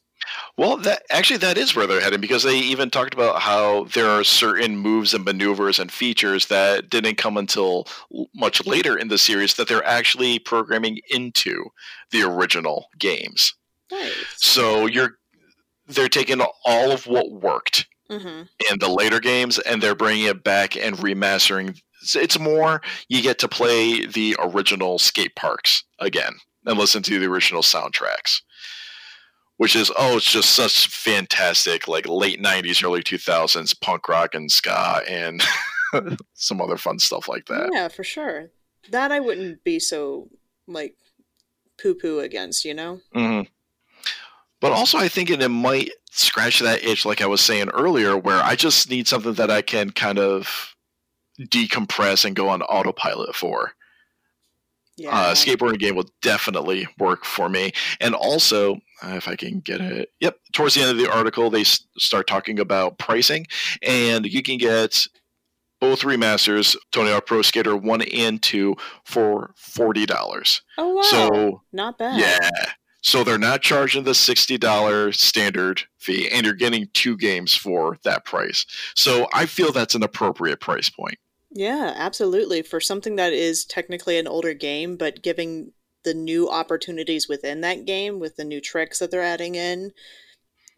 [0.57, 4.09] Well, that actually that is where they're heading because they even talked about how there
[4.09, 7.87] are certain moves and maneuvers and features that didn't come until
[8.35, 11.65] much later in the series that they're actually programming into
[12.11, 13.55] the original games.
[13.91, 14.13] Nice.
[14.37, 15.19] So you're
[15.87, 20.45] they're taking all of what worked hmm in the later games and they're bringing it
[20.45, 21.81] back and remastering.
[22.15, 26.35] It's more you get to play the original skate parks again
[26.67, 28.43] and listen to the original soundtracks,
[29.61, 34.51] which is oh, it's just such fantastic like late '90s, early 2000s punk rock and
[34.51, 35.43] ska and
[36.33, 37.69] some other fun stuff like that.
[37.71, 38.53] Yeah, for sure.
[38.89, 40.31] That I wouldn't be so
[40.67, 40.97] like
[41.77, 43.01] poo poo against, you know?
[43.13, 43.43] hmm
[44.63, 48.17] But also, I think it, it might scratch that itch, like I was saying earlier,
[48.17, 50.75] where I just need something that I can kind of
[51.39, 53.75] decompress and go on autopilot for.
[55.01, 55.11] Yeah.
[55.11, 57.73] Uh, skateboarding game will definitely work for me.
[58.01, 61.49] And also, uh, if I can get it, yep, towards the end of the article,
[61.51, 63.47] they s- start talking about pricing,
[63.83, 65.07] and you can get
[65.81, 68.77] both remasters, Tony Hawk Pro Skater 1 and 2,
[69.07, 70.61] for $40.
[70.77, 71.03] oh wow.
[71.03, 72.21] So, Not bad.
[72.21, 72.51] yeah.
[73.03, 78.27] So they're not charging the $60 standard fee, and you're getting two games for that
[78.27, 78.67] price.
[78.95, 81.17] So I feel that's an appropriate price point.
[81.51, 82.63] Yeah, absolutely.
[82.63, 85.73] For something that is technically an older game, but giving
[86.05, 89.93] the new opportunities within that game with the new tricks that they're adding in,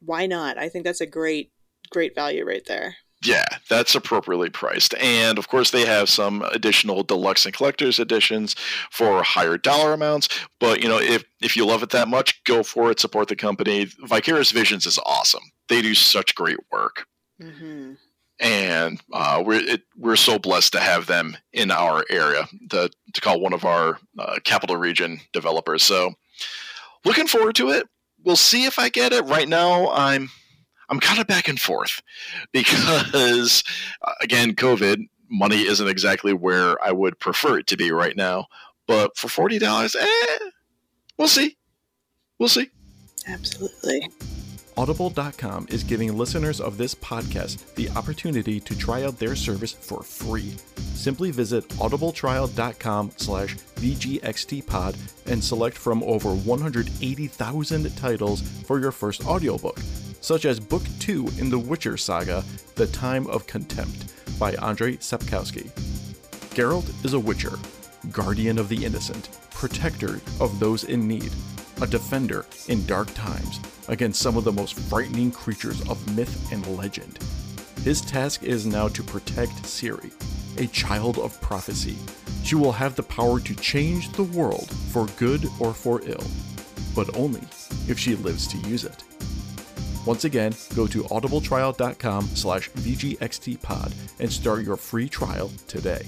[0.01, 0.59] why not?
[0.59, 1.53] I think that's a great,
[1.91, 2.97] great value right there.
[3.25, 4.95] Yeah, that's appropriately priced.
[4.95, 8.57] And of course, they have some additional deluxe and collector's editions
[8.91, 10.29] for higher dollar amounts.
[10.59, 13.37] But, you know, if, if you love it that much, go for it, support the
[13.37, 13.87] company.
[14.07, 15.45] Vicarious Visions is awesome.
[15.69, 17.07] They do such great work.
[17.41, 17.93] hmm
[18.43, 23.21] and uh, we're it, we're so blessed to have them in our area to to
[23.21, 25.83] call one of our uh, capital region developers.
[25.83, 26.15] So
[27.05, 27.89] looking forward to it.
[28.25, 29.25] We'll see if I get it.
[29.25, 30.29] Right now, I'm
[30.89, 32.03] I'm kind of back and forth
[32.53, 33.63] because
[34.03, 38.47] uh, again, COVID money isn't exactly where I would prefer it to be right now.
[38.89, 40.39] But for forty dollars, eh,
[41.17, 41.57] we'll see.
[42.41, 42.71] We'll see.
[43.29, 44.09] Absolutely.
[44.77, 50.03] Audible.com is giving listeners of this podcast the opportunity to try out their service for
[50.03, 50.57] free.
[50.95, 54.97] Simply visit audibletrial.com slash VGXTpod
[55.27, 59.79] and select from over 180,000 titles for your first audiobook,
[60.23, 62.43] such as Book 2 in the Witcher saga,
[62.75, 65.71] The Time of Contempt by Andrei Sapkowski.
[66.55, 67.59] Geralt is a witcher,
[68.11, 71.31] guardian of the innocent, protector of those in need,
[71.83, 76.67] a defender in dark times against some of the most frightening creatures of myth and
[76.77, 77.19] legend.
[77.83, 80.13] His task is now to protect Ciri,
[80.59, 81.97] a child of prophecy.
[82.45, 86.25] She will have the power to change the world for good or for ill,
[86.95, 87.43] but only
[87.89, 89.05] if she lives to use it.
[90.05, 96.07] Once again, go to audibletrial.com slash VGXTpod and start your free trial today.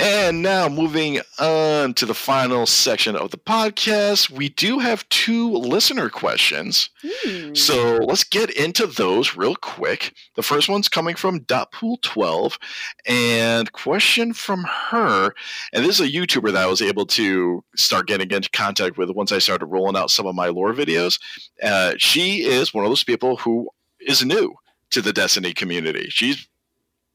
[0.00, 5.52] And now, moving on to the final section of the podcast, we do have two
[5.52, 6.88] listener questions.
[7.02, 7.54] Hmm.
[7.54, 10.14] So let's get into those real quick.
[10.36, 12.56] The first one's coming from Dotpool12,
[13.04, 15.34] and question from her.
[15.74, 19.10] And this is a YouTuber that I was able to start getting into contact with
[19.10, 21.20] once I started rolling out some of my lore videos.
[21.62, 23.68] Uh, she is one of those people who
[24.00, 24.54] is new
[24.92, 26.06] to the Destiny community.
[26.08, 26.48] She's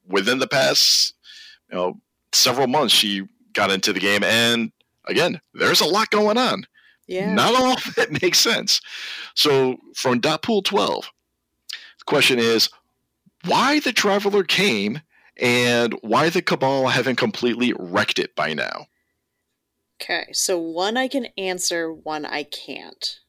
[0.07, 1.15] within the past,
[1.71, 1.99] you know,
[2.35, 4.71] several months she got into the game and
[5.05, 6.65] again there's a lot going on
[7.07, 7.33] yeah.
[7.33, 8.81] not all of it makes sense
[9.33, 11.11] so from dotpool 12
[11.69, 12.69] the question is
[13.45, 15.01] why the traveler came
[15.37, 18.87] and why the cabal haven't completely wrecked it by now
[20.01, 23.19] Okay, so one I can answer, one I can't.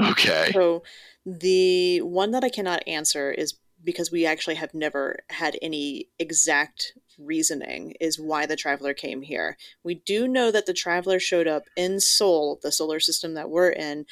[0.00, 0.82] okay So
[1.26, 6.94] the one that I cannot answer is because we actually have never had any exact
[7.18, 9.56] reasoning is why the traveler came here.
[9.82, 13.70] We do know that the traveler showed up in Sol, the solar system that we're
[13.70, 14.06] in,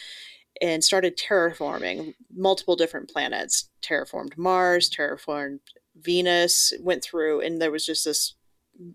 [0.61, 3.69] and started terraforming multiple different planets.
[3.83, 5.61] Terraformed Mars, terraformed
[5.97, 8.35] Venus, went through, and there was just this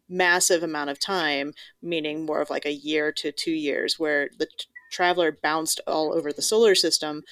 [0.09, 4.45] massive amount of time, meaning more of like a year to two years, where the
[4.45, 7.23] t- traveler bounced all over the solar system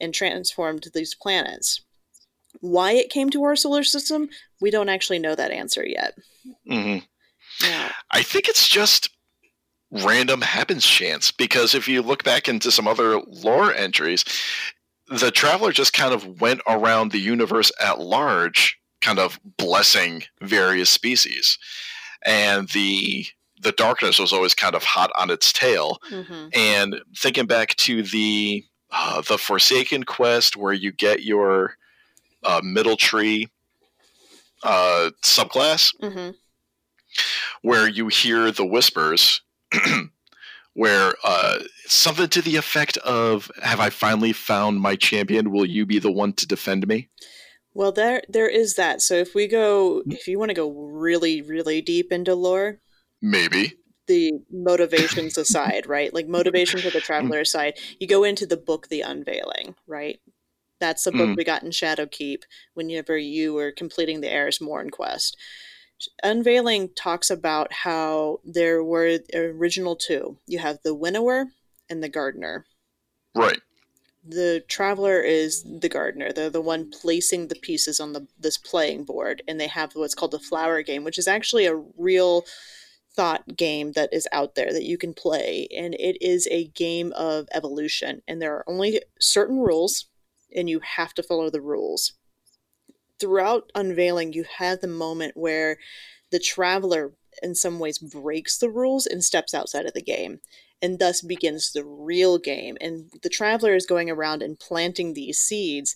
[0.00, 1.80] and transformed these planets.
[2.60, 4.28] Why it came to our solar system,
[4.60, 6.14] we don't actually know that answer yet.
[6.66, 6.98] hmm
[7.62, 9.10] Now, i think it's just
[9.90, 14.24] random happenstance because if you look back into some other lore entries
[15.08, 20.90] the traveler just kind of went around the universe at large kind of blessing various
[20.90, 21.58] species
[22.22, 23.26] and the
[23.62, 26.54] the darkness was always kind of hot on its tail mhm.
[26.54, 31.74] and thinking back to the uh, the forsaken quest where you get your
[32.44, 33.48] uh, middle tree
[34.62, 36.34] uh, subclass Mhm.
[37.62, 39.42] where you hear the whispers
[40.74, 45.50] where uh, something to the effect of "Have I finally found my champion?
[45.50, 47.08] Will you be the one to defend me?"
[47.74, 49.00] Well, there there is that.
[49.02, 52.80] So if we go, if you want to go really, really deep into lore,
[53.22, 53.74] Maybe.
[54.06, 56.12] the motivations aside, right?
[56.12, 60.20] Like motivation for the traveler aside, you go into the book The Unveiling, right?
[60.80, 61.36] That's the book Mm.
[61.36, 62.42] we got in Shadowkeep
[62.74, 65.36] whenever you were completing the Eris Morn quest.
[66.22, 70.38] Unveiling talks about how there were original two.
[70.46, 71.46] You have the winnower
[71.90, 72.64] and the gardener.
[73.34, 73.60] Right.
[74.26, 76.32] The traveler is the gardener.
[76.32, 80.14] They're the one placing the pieces on the this playing board, and they have what's
[80.14, 82.44] called the flower game, which is actually a real
[83.16, 87.12] thought game that is out there that you can play, and it is a game
[87.14, 88.22] of evolution.
[88.28, 90.06] And there are only certain rules,
[90.54, 92.12] and you have to follow the rules.
[93.18, 95.78] Throughout unveiling, you have the moment where
[96.30, 97.12] the traveler,
[97.42, 100.40] in some ways, breaks the rules and steps outside of the game
[100.82, 102.78] and thus begins the real game.
[102.80, 105.94] And the traveler is going around and planting these seeds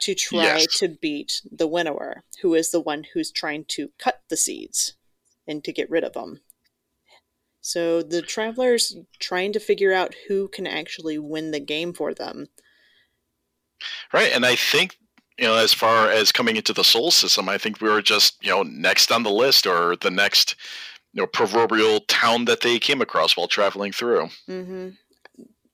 [0.00, 0.78] to try Yes.
[0.78, 4.94] to beat the winnower, who is the one who's trying to cut the seeds
[5.48, 6.40] and to get rid of them.
[7.60, 12.48] So the traveler's trying to figure out who can actually win the game for them.
[14.12, 14.32] Right.
[14.32, 14.96] And I think,
[15.38, 18.36] you know, as far as coming into the Sol system, I think we were just,
[18.42, 20.56] you know, next on the list or the next,
[21.12, 24.28] you know, proverbial town that they came across while traveling through.
[24.46, 24.90] hmm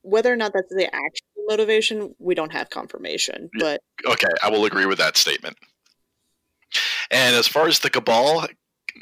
[0.02, 3.50] Whether or not that's the actual motivation, we don't have confirmation.
[3.58, 5.56] But Okay, I will agree with that statement.
[7.10, 8.46] And as far as the Cabal,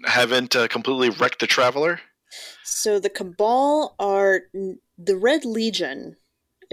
[0.06, 2.00] haven't uh, completely wrecked the Traveler?
[2.64, 4.42] So the Cabal are
[4.98, 6.16] the Red Legion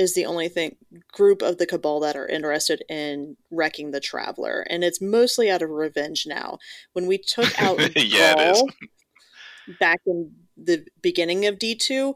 [0.01, 0.75] is the only thing
[1.13, 5.61] group of the Cabal that are interested in wrecking the Traveler, and it's mostly out
[5.61, 6.57] of revenge now.
[6.93, 8.63] When we took out Yeah, it is.
[8.63, 8.69] Ghaul
[9.79, 12.15] back in the beginning of D two,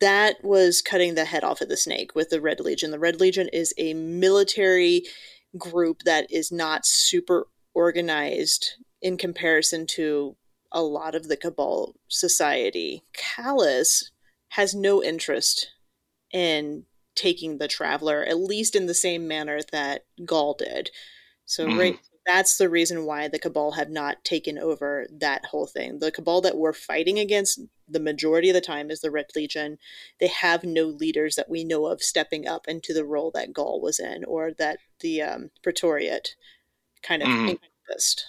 [0.00, 2.90] that was cutting the head off of the snake with the Red Legion.
[2.90, 5.02] The Red Legion is a military
[5.58, 10.36] group that is not super organized in comparison to
[10.72, 13.02] a lot of the Cabal society.
[13.16, 14.04] Calus
[14.50, 15.68] has no interest
[16.32, 16.84] in
[17.20, 20.90] taking the Traveler, at least in the same manner that Ghaul did.
[21.44, 21.78] So, Mhm.
[21.78, 25.98] right, that's the reason why the Cabal have not taken over that whole thing.
[25.98, 29.78] The Cabal that we're fighting against the majority of the time is the Red Legion.
[30.18, 33.82] They have no leaders that we know of stepping up into the role that Ghaul
[33.82, 36.36] was in or that the um, Praetoriat
[37.02, 37.48] kind of Mhm.
[37.88, 38.26] encompassed.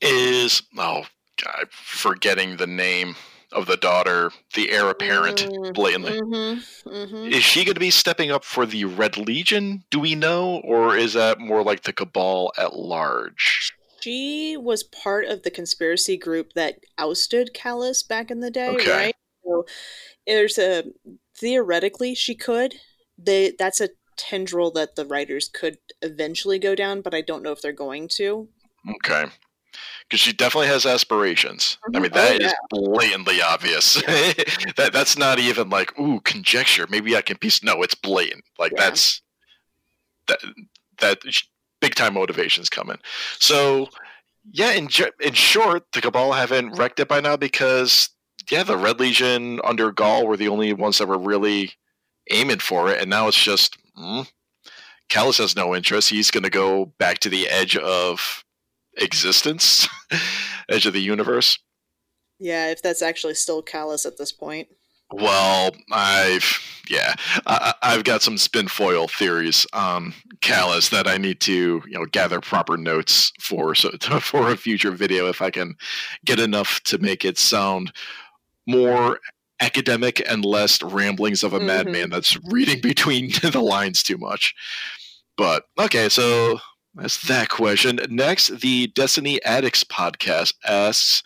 [0.00, 1.04] Is, oh,
[1.46, 3.16] I'm forgetting the name
[3.52, 6.20] of the daughter, the heir apparent, Mm, blatantly.
[6.20, 7.32] Mm-hmm, mm-hmm.
[7.32, 9.84] Is she going to be stepping up for the Red Legion?
[9.90, 10.60] Do we know?
[10.64, 13.72] Or is that more like the Cabal at large?
[14.00, 18.90] She was part of the conspiracy group that ousted Calus back in the day, Okay.
[18.90, 19.16] right?
[19.44, 19.66] So
[20.26, 20.84] there's a
[21.36, 22.76] theoretically she could.
[23.18, 27.52] They that's a tendril that the writers could eventually go down, but I don't know
[27.52, 28.48] if they're going to.
[28.88, 29.26] Okay.
[30.08, 31.78] Because she definitely has aspirations.
[31.84, 32.02] I Mhm.
[32.02, 32.58] mean, Oh, that is yeah.
[32.70, 33.94] blatantly obvious.
[34.76, 36.86] that that's not even like, ooh, conjecture.
[36.88, 37.62] Maybe I can piece.
[37.62, 38.44] No, it's blatant.
[38.58, 38.84] Like Yeah.
[38.90, 39.22] that's
[40.26, 40.40] that
[40.98, 41.18] that
[41.80, 42.98] big time motivations coming.
[43.38, 43.88] So
[44.52, 44.88] yeah, in
[45.20, 48.08] in short, the Cabal haven't wrecked it by now because
[48.50, 51.72] yeah, the Red Legion under Ghaul were the only ones that were really
[52.30, 53.76] aiming for it, and now it's just.
[53.98, 54.28] Mm,
[55.10, 56.08] Calus has no interest.
[56.08, 58.44] He's going to go back to the edge of
[58.96, 59.88] existence,
[60.68, 61.58] edge of the universe.
[62.38, 64.68] Yeah, if that's actually still Calus at this point.
[65.12, 66.58] Well, I've
[66.88, 67.14] yeah,
[67.46, 72.06] I, I've got some spin foil theories on Calus that I need to you know
[72.06, 73.90] gather proper notes for so
[74.20, 75.74] for a future video if I can
[76.24, 77.92] get enough to make it sound
[78.68, 79.18] more
[79.60, 81.66] academic and less ramblings of a Mhm.
[81.66, 84.54] madman that's reading between the lines too much.
[85.36, 86.60] But okay, so
[86.94, 88.00] that's that question.
[88.08, 91.22] Next, the Destiny Addicts podcast asks,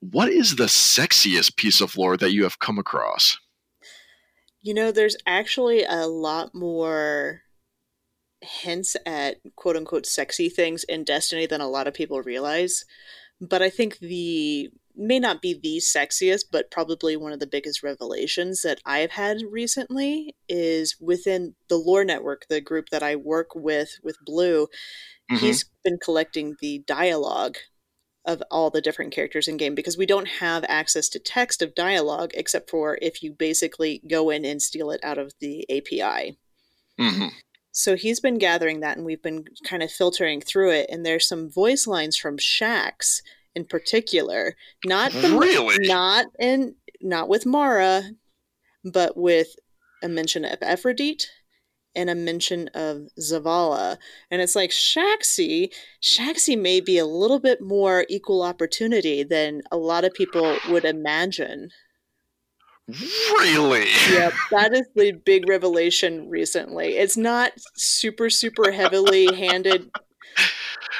[0.00, 3.38] "What is the sexiest piece of lore that you have come across?"
[4.62, 7.42] You know, there's actually a lot more
[8.40, 12.84] hints at quote unquote sexy things in Destiny than a lot of people realize.
[13.40, 17.82] But I think the may not be the sexiest, but probably one of the biggest
[17.82, 23.54] revelations that I've had recently is within the Lore Network, the group that I work
[23.54, 24.68] with with Blue.
[25.30, 25.38] Mhm.
[25.38, 27.58] He's been collecting the dialogue
[28.24, 31.74] of all the different characters in game because we don't have access to text of
[31.74, 36.36] dialogue except for if you basically go in and steal it out of the API.
[36.98, 37.32] Mhm.
[37.72, 41.28] So he's been gathering that and we've been kind of filtering through it and there's
[41.28, 43.20] some voice lines from Shaxx
[43.54, 44.54] in particular,
[44.84, 45.86] not the Really?
[45.86, 48.02] not in not with Mara,
[48.84, 49.48] but with
[50.02, 51.26] a mention of Aphrodite
[51.94, 53.98] and a mention of Zavala.
[54.30, 55.72] And it's like Shaxi,
[56.02, 60.84] Shaxi may be a little bit more equal opportunity than a lot of people would
[60.84, 61.70] imagine.
[62.88, 63.86] Really?
[64.10, 66.96] Yep, that is the big revelation recently.
[66.96, 69.90] It's not super, super heavily handed,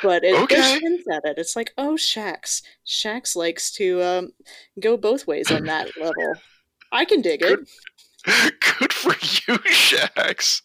[0.04, 0.56] but it Okay.
[0.56, 1.38] there's hints at it.
[1.38, 2.60] It's like, oh, Shaxx.
[2.86, 4.30] Shaxx likes to um,
[4.78, 6.34] go both ways on that level.
[6.92, 7.58] I can dig it.
[8.24, 10.60] Good for you, Shaxx.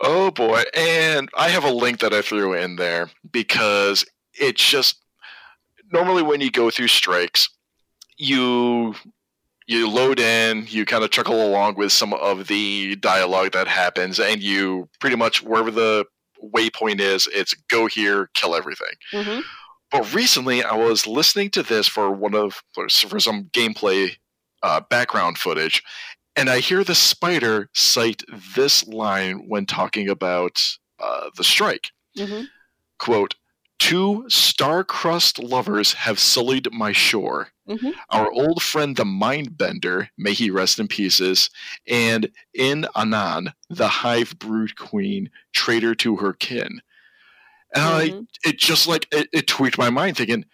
[0.00, 0.62] Oh boy.
[0.74, 4.96] And I have a link that I threw in there because it's just
[5.90, 7.48] normally when you go through strikes,
[8.18, 8.94] you
[9.66, 14.18] you load in, you kind of chuckle along with some of the dialogue that happens,
[14.20, 16.04] and you pretty much wherever the
[16.54, 18.94] waypoint is, it's go here, kill everything.
[19.12, 19.40] hmm
[19.90, 24.16] But recently, I was listening to this for one of for some gameplay
[24.62, 25.82] uh, background footage,
[26.36, 28.22] and I hear the spider cite
[28.56, 30.62] this line when talking about
[30.98, 31.88] uh, the strike.
[32.16, 32.42] hmm
[32.98, 33.34] "Quote:
[33.82, 37.48] Two star-crossed lovers have sullied my shore.
[37.66, 41.50] hmm Our old friend the Mindbender, may he rest in pieces,
[41.88, 46.80] and in Anan, the Hive Brood Queen, traitor to her kin."
[47.74, 48.26] And I Mhm.
[48.44, 50.44] it just like it, it tweaked my mind thinking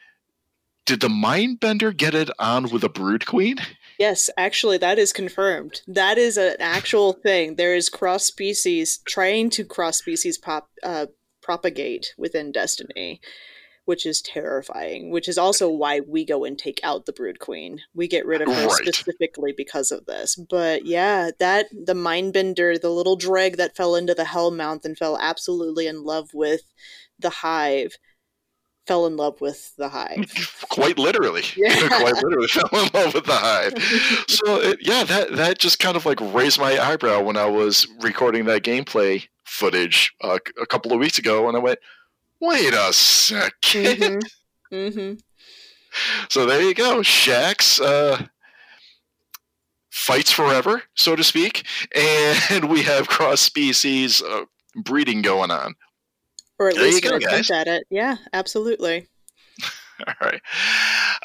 [0.86, 3.56] did the mindbender get it on with a brood queen
[3.98, 5.82] Yes, actually, that is confirmed.
[5.88, 7.56] That is an actual thing.
[7.56, 11.06] There is cross species trying to cross species pop uh,
[11.48, 13.22] propagate within Destiny,
[13.86, 15.10] which is terrifying.
[15.10, 17.80] Which is also why we go and take out the Brood Queen.
[17.94, 18.84] We get rid of her Right.
[18.84, 20.36] specifically because of this.
[20.36, 25.16] But yeah, that the Mindbender, the little dreg that fell into the Hellmouth and fell
[25.18, 26.64] absolutely in love with
[27.18, 27.96] the Hive,
[28.86, 30.30] fell in love with the Hive.
[30.68, 31.88] quite literally Yeah.
[31.88, 33.72] quite literally fell in love with the hive
[34.28, 37.86] so it, yeah that that just kind of like raised my eyebrow when i was
[38.00, 41.78] recording that gameplay footage uh, a couple of weeks ago and i went
[42.40, 44.22] wait a 2nd
[44.70, 45.12] hmm hmm
[46.28, 48.26] so there you go Shaxx uh
[49.90, 54.44] fights forever so to speak and we have cross species uh,
[54.76, 55.74] breeding going on
[56.58, 57.50] Or at There you least go, guys.
[57.50, 57.86] at it.
[57.90, 59.08] Yeah, absolutely.
[60.06, 60.40] All right.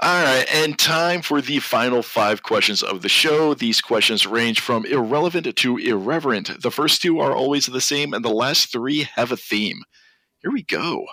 [0.01, 0.45] All right.
[0.51, 3.53] And time for the final five questions of the show.
[3.53, 6.61] These questions range from irrelevant to irreverent.
[6.61, 9.83] The first two are always the same, and the last three have a theme.
[10.41, 11.05] Here we go.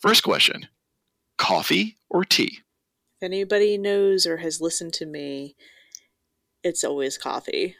[0.00, 0.68] First question
[1.38, 2.58] coffee or tea?
[3.20, 5.56] If anybody knows or has listened to me,
[6.62, 7.76] it's always coffee.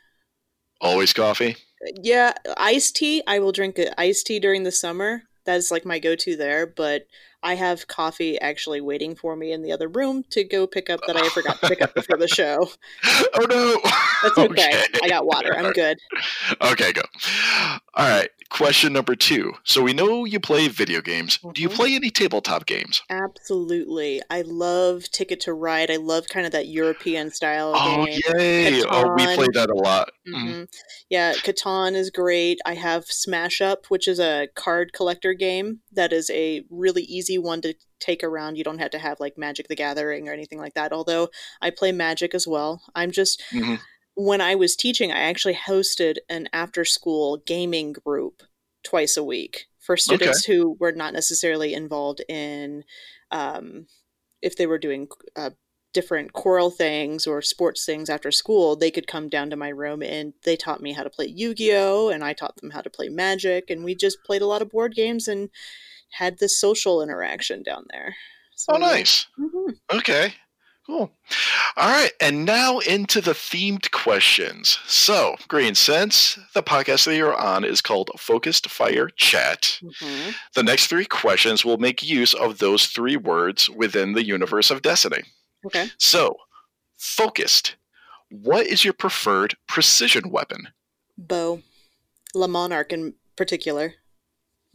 [0.80, 1.56] Always coffee.
[2.02, 3.22] Yeah, iced tea.
[3.26, 5.24] I will drink iced tea during the summer.
[5.44, 6.66] That's like my go-to there.
[6.66, 7.06] But
[7.44, 11.00] I have coffee actually waiting for me in the other room to go pick up
[11.06, 12.70] that I forgot to pick up before the show.
[13.36, 13.80] Oh, no.
[14.22, 14.82] That's okay.
[15.02, 15.56] I got water.
[15.56, 15.98] I'm good.
[16.62, 17.02] Okay, go.
[17.94, 18.30] All right.
[18.54, 19.54] Question number two.
[19.64, 21.40] So we know you play video games.
[21.54, 21.74] Do you Mhm.
[21.74, 23.02] play any tabletop games?
[23.10, 24.22] Absolutely.
[24.30, 25.90] I love Ticket to Ride.
[25.90, 28.20] I love kind of that European style Oh, game.
[28.38, 28.82] yay.
[28.84, 30.12] Oh, we play that a lot.
[30.28, 30.52] Mhm.
[30.52, 30.62] hmm
[31.10, 32.60] Yeah, Catan is great.
[32.64, 37.38] I have Smash Up, which is a card collector game that is a really easy
[37.38, 38.56] one to take around.
[38.56, 40.92] You don't have to have like Magic the Gathering or anything like that.
[40.92, 41.28] Although
[41.60, 42.82] I play Magic as well.
[42.94, 43.80] I'm just Mhm.
[44.14, 48.42] When I was teaching, I actually hosted an after school gaming group
[48.82, 52.84] twice a week for students who were not necessarily involved in
[53.30, 53.86] um,
[54.42, 55.50] if they were doing uh,
[55.92, 60.02] different choral things or sports things after school, they could come down to my room
[60.02, 62.08] and they taught me how to play Yu Gi Oh!
[62.08, 63.70] and I taught them how to play Magic.
[63.70, 65.50] And we just played a lot of board games and
[66.10, 68.16] had this social interaction down there.
[68.54, 69.26] So, Oh, nice.
[69.38, 69.78] Mhm.
[69.92, 70.34] Okay.
[70.86, 71.10] Cool.
[71.76, 72.12] All right.
[72.20, 74.78] And now into the themed questions.
[74.86, 80.34] So, Green, since the podcast that you're on is called Focused Fire Chat, Mhm.
[80.54, 84.82] the next three questions will make use of those three words within the universe of
[84.82, 85.22] Destiny.
[85.64, 85.90] Okay.
[85.98, 86.36] So,
[86.98, 87.76] focused.
[88.30, 90.68] What is your preferred precision weapon?
[91.16, 91.62] Bow.
[92.34, 93.94] Le Monarque in particular.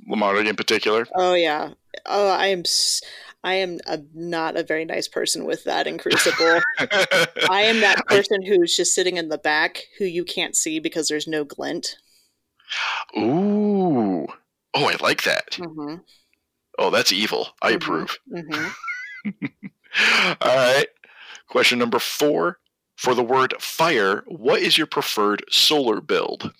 [0.07, 1.07] Lamar in particular.
[1.13, 1.71] Oh yeah.
[2.05, 2.61] Oh, I am.
[2.61, 3.01] S-
[3.43, 6.59] I am a, not a very nice person with that in Crucible.
[7.49, 11.07] I am that person who's just sitting in the back, who you can't see because
[11.07, 11.95] there's no glint.
[13.17, 14.27] Ooh.
[14.73, 15.51] Oh, I like that.
[15.51, 15.95] Mm-hmm.
[16.77, 17.47] Oh, that's evil.
[17.61, 17.75] I Mhm.
[17.75, 18.17] approve.
[18.31, 18.67] Mm-hmm.
[20.41, 20.87] All right.
[21.47, 22.59] Question number four.
[22.97, 26.51] For the word fire, what is your preferred solar build?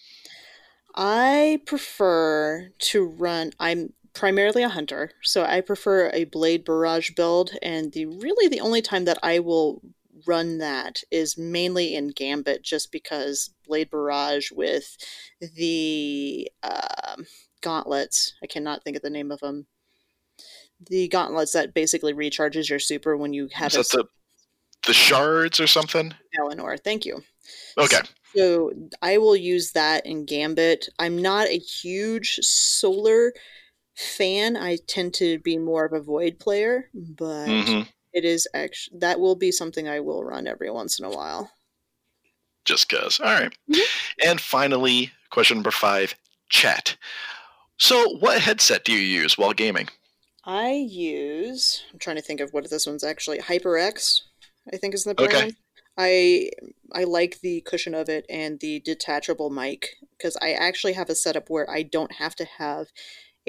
[0.95, 3.51] I prefer to run.
[3.59, 7.51] I'm primarily a hunter, so I prefer a blade barrage build.
[7.61, 9.81] And the really the only time that I will
[10.27, 14.97] run that is mainly in Gambit, just because Blade Barrage with
[15.39, 17.15] the uh,
[17.61, 18.33] gauntlets.
[18.43, 19.67] I cannot think of the name of them.
[20.89, 24.05] The gauntlets that basically recharges your super when you have Is that the
[24.87, 26.13] the shards or something?
[26.37, 26.77] Galanor.
[26.81, 27.21] Thank you.
[27.77, 27.99] Okay.
[28.35, 28.71] So
[29.01, 30.89] I will use that in Gambit.
[30.99, 33.33] I'm not a huge solar
[33.99, 34.57] fan.
[34.57, 37.81] I tend to be more of a void player, but hmm
[38.13, 41.51] it is actually that will be something I will run every once in a while.
[42.63, 43.19] Just cause.
[43.19, 43.53] All right.
[43.67, 43.89] Mhm.
[44.23, 46.15] And finally, question number five:
[46.49, 46.97] chat.
[47.77, 49.89] So, what headset do you use while gaming?
[50.45, 51.83] I use.
[51.91, 53.39] I'm trying to think of what this one's actually.
[53.39, 54.21] HyperX,
[54.71, 55.51] I think is the brand.
[55.51, 55.55] Okay.
[55.97, 56.49] I
[56.93, 61.15] I like the cushion of it and the detachable mic because I actually have a
[61.15, 62.87] setup where I don't have to have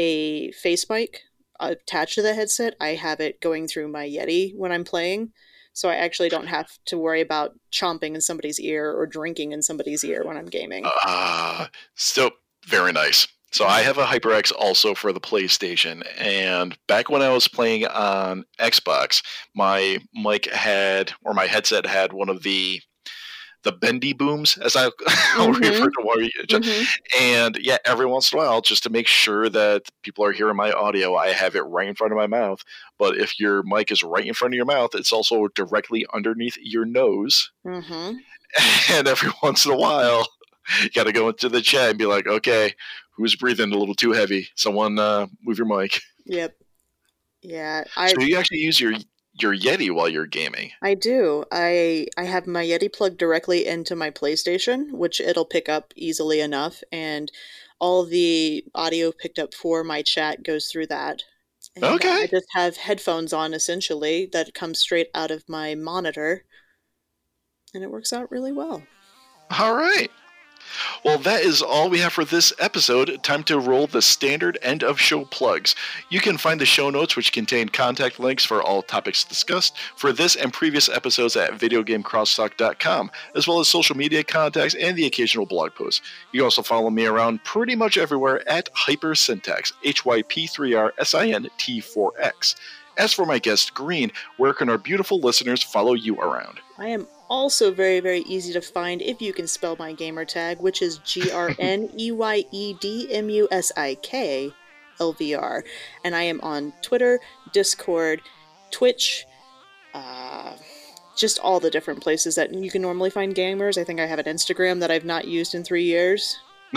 [0.01, 1.21] a face mic
[1.61, 2.75] attached to the headset.
[2.81, 5.33] I have it going through my Yeti when I'm playing.
[5.75, 9.63] So I actually don't have to worry about chomping in somebody's ear or drinking in
[9.63, 10.87] somebody's ear when I'm gaming.
[11.07, 12.31] Uh, so
[12.67, 13.29] very nice.
[13.53, 17.85] So I have a HyperX also for the PlayStation, and back when I was playing
[17.85, 19.25] on Xbox,
[19.57, 22.81] my mic had or my headset had one of the
[23.63, 24.85] the bendy booms, as I,
[25.37, 25.61] I'll Mhm.
[25.61, 26.61] refer to.
[26.61, 26.89] Mhm.
[27.21, 30.57] And yeah, every once in a while, just to make sure that people are hearing
[30.57, 32.63] my audio, I have it right in front of my mouth.
[32.99, 36.57] But if your mic is right in front of your mouth, it's also directly underneath
[36.61, 37.51] your nose.
[37.65, 38.25] Mhm.
[38.91, 40.27] And every once in a while,
[40.83, 42.75] you got to go into the chat and be like, okay,
[43.17, 44.49] who's breathing a little too heavy?
[44.57, 46.01] Someone uh, move your mic.
[46.27, 46.57] Yep.
[47.43, 48.95] Yeah, I so you actually use your
[49.43, 50.73] your Yeti while you're gaming.
[50.83, 51.45] I do.
[51.53, 56.41] I I have my Yeti plugged directly into my PlayStation, which it'll pick up easily
[56.41, 57.31] enough, and
[57.79, 61.23] all the audio picked up for my chat goes through that.
[61.77, 62.09] And Okay.
[62.09, 66.45] I just have headphones on essentially that come straight out of my monitor,
[67.75, 68.83] and it works out really well.
[69.59, 70.11] All right.
[71.05, 73.23] Well, that is all we have for this episode.
[73.23, 75.75] Time to roll the standard end of show plugs.
[76.09, 80.13] You can find the show notes, which contain contact links for all topics discussed for
[80.13, 85.47] this and previous episodes at videogamecrosstalk.com, as well as social media contacts and the occasional
[85.47, 86.03] blog post.
[86.33, 90.75] You can also follow me around pretty much everywhere at Hypersyntax, H Y P 3
[90.75, 92.57] R S I N T 4 X.
[92.97, 96.61] As for my guest, Green, where can our beautiful listeners follow you around?
[96.77, 100.61] I am also very, very easy to find if you can spell my gamer tag,
[100.61, 104.53] which is G R N E Y E D M U S I K
[104.99, 105.65] L V R.
[106.05, 107.21] And I am on Twitter,
[107.53, 108.21] Discord,
[108.71, 109.25] Twitch,
[109.95, 110.57] uh,
[111.17, 113.79] just all the different places that you can normally find gamers.
[113.79, 116.37] I think I have an Instagram that I've not used in three years.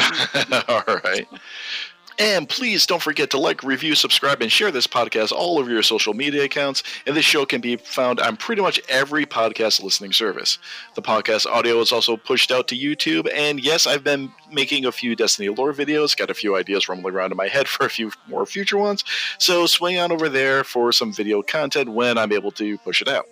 [0.67, 1.27] All right.
[2.19, 5.81] And please don't forget to like, review, subscribe, and share this podcast all over your
[5.81, 6.83] social media accounts.
[7.07, 10.59] And this show can be found on pretty much every podcast listening service.
[10.95, 13.27] The podcast audio is also pushed out to YouTube.
[13.33, 17.15] And yes, I've been making a few Destiny lore videos, got a few ideas rumbling
[17.15, 19.03] around in my head for a few more future ones.
[19.39, 23.07] So swing on over there for some video content when I'm able to push it
[23.07, 23.25] out.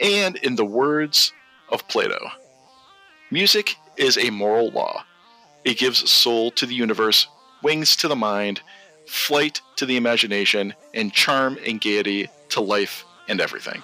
[0.00, 1.32] And in the words
[1.68, 2.18] of Plato,
[3.30, 5.04] music is a moral law.
[5.64, 7.28] It gives soul to the universe,
[7.62, 8.60] wings to the mind,
[9.06, 13.82] flight to the imagination, and charm and gaiety to life and everything.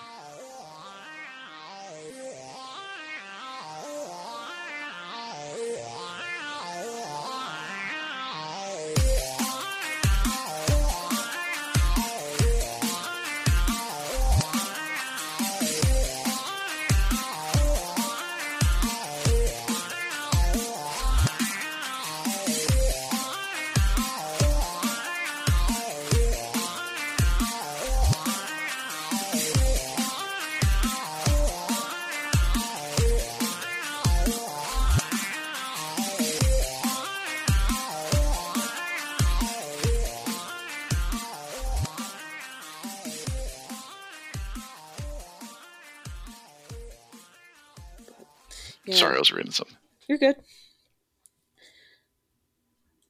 [49.07, 49.77] Sorry, I was reading something.
[50.09, 50.35] You're good.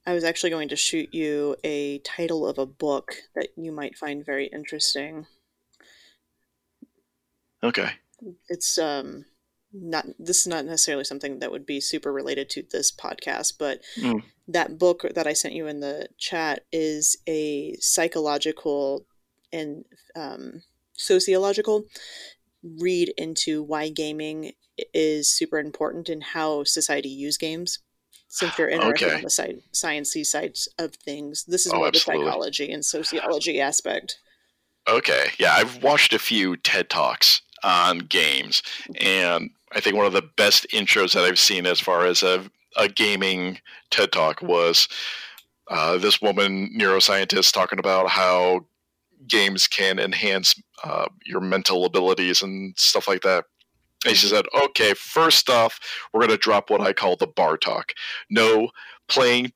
[0.05, 3.97] I was actually going to shoot you a title of a book that you might
[3.97, 5.25] find very interesting.
[7.63, 7.89] Okay.
[8.47, 9.25] it's um
[9.73, 13.81] not this is not necessarily something that would be super related to this podcast but
[13.99, 14.23] Mm.
[14.47, 19.05] that book that i sent you in the chat is a psychological
[19.51, 20.61] and um,
[20.93, 21.85] sociological
[22.63, 24.53] read into why gaming
[24.93, 27.79] is super important in how society use games
[28.27, 29.15] since you're interested Okay.
[29.17, 32.25] in the sci- sciencey sides of things this is Oh, more absolutely.
[32.25, 34.19] the psychology and sociology aspect
[34.89, 35.31] Okay.
[35.37, 38.63] Yeah, I've watched a few TED Talks on games.
[39.01, 42.49] And I think one of the best intros that I've seen as far as a,
[42.77, 43.59] a gaming
[43.91, 44.87] TED Talk was
[45.69, 48.61] uh, this woman, neuroscientist, talking about how
[49.27, 50.55] games can enhance
[50.85, 53.43] uh, your mental abilities and stuff like that.
[54.05, 55.79] And she said, okay, first off,
[56.13, 57.93] we're going to drop what I call the bar talk.
[58.29, 58.69] No,
[59.07, 59.51] playing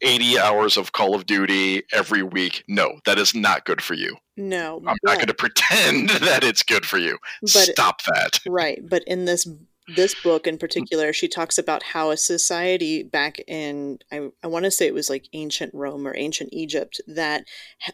[0.00, 2.64] 80 hours of Call of Duty every week.
[2.68, 4.16] No, that is not good for you.
[4.36, 4.82] No.
[4.86, 7.18] I'm not going to pretend that it's good for you.
[7.42, 8.40] But- Stop that.
[8.46, 9.48] Right, but in this
[9.96, 14.66] this book in particular, she talks about how a society back in I, I want
[14.66, 17.44] to say it was like ancient Rome or ancient Egypt that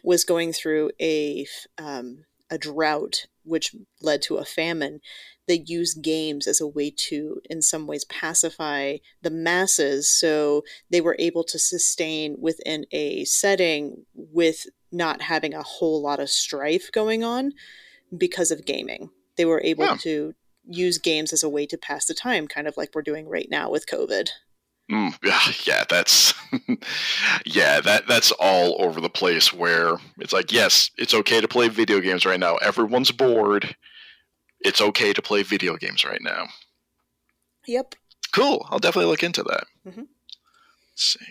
[0.03, 1.45] was going through a
[1.77, 4.99] um, a drought, which led to a famine.
[5.47, 11.01] They use games as a way to, in some ways, pacify the masses, so they
[11.01, 16.91] were able to sustain within a setting with not having a whole lot of strife
[16.91, 17.51] going on
[18.17, 19.09] because of gaming.
[19.37, 19.97] They were able Yeah.
[19.97, 20.33] to
[20.67, 23.47] use games as a way to pass the time, kind of like we're doing right
[23.49, 24.29] now with COVID.
[24.89, 26.33] Mm, yeah, yeah, that's
[27.45, 29.53] yeah, that that's all over the place.
[29.53, 32.55] Where it's like, yes, it's okay to play video games right now.
[32.57, 33.75] Everyone's bored.
[34.59, 36.47] It's okay to play video games right now.
[37.67, 37.95] Yep.
[38.33, 38.65] Cool.
[38.69, 39.65] I'll definitely look into that.
[39.87, 40.07] Mhm.
[40.91, 41.25] Let's see.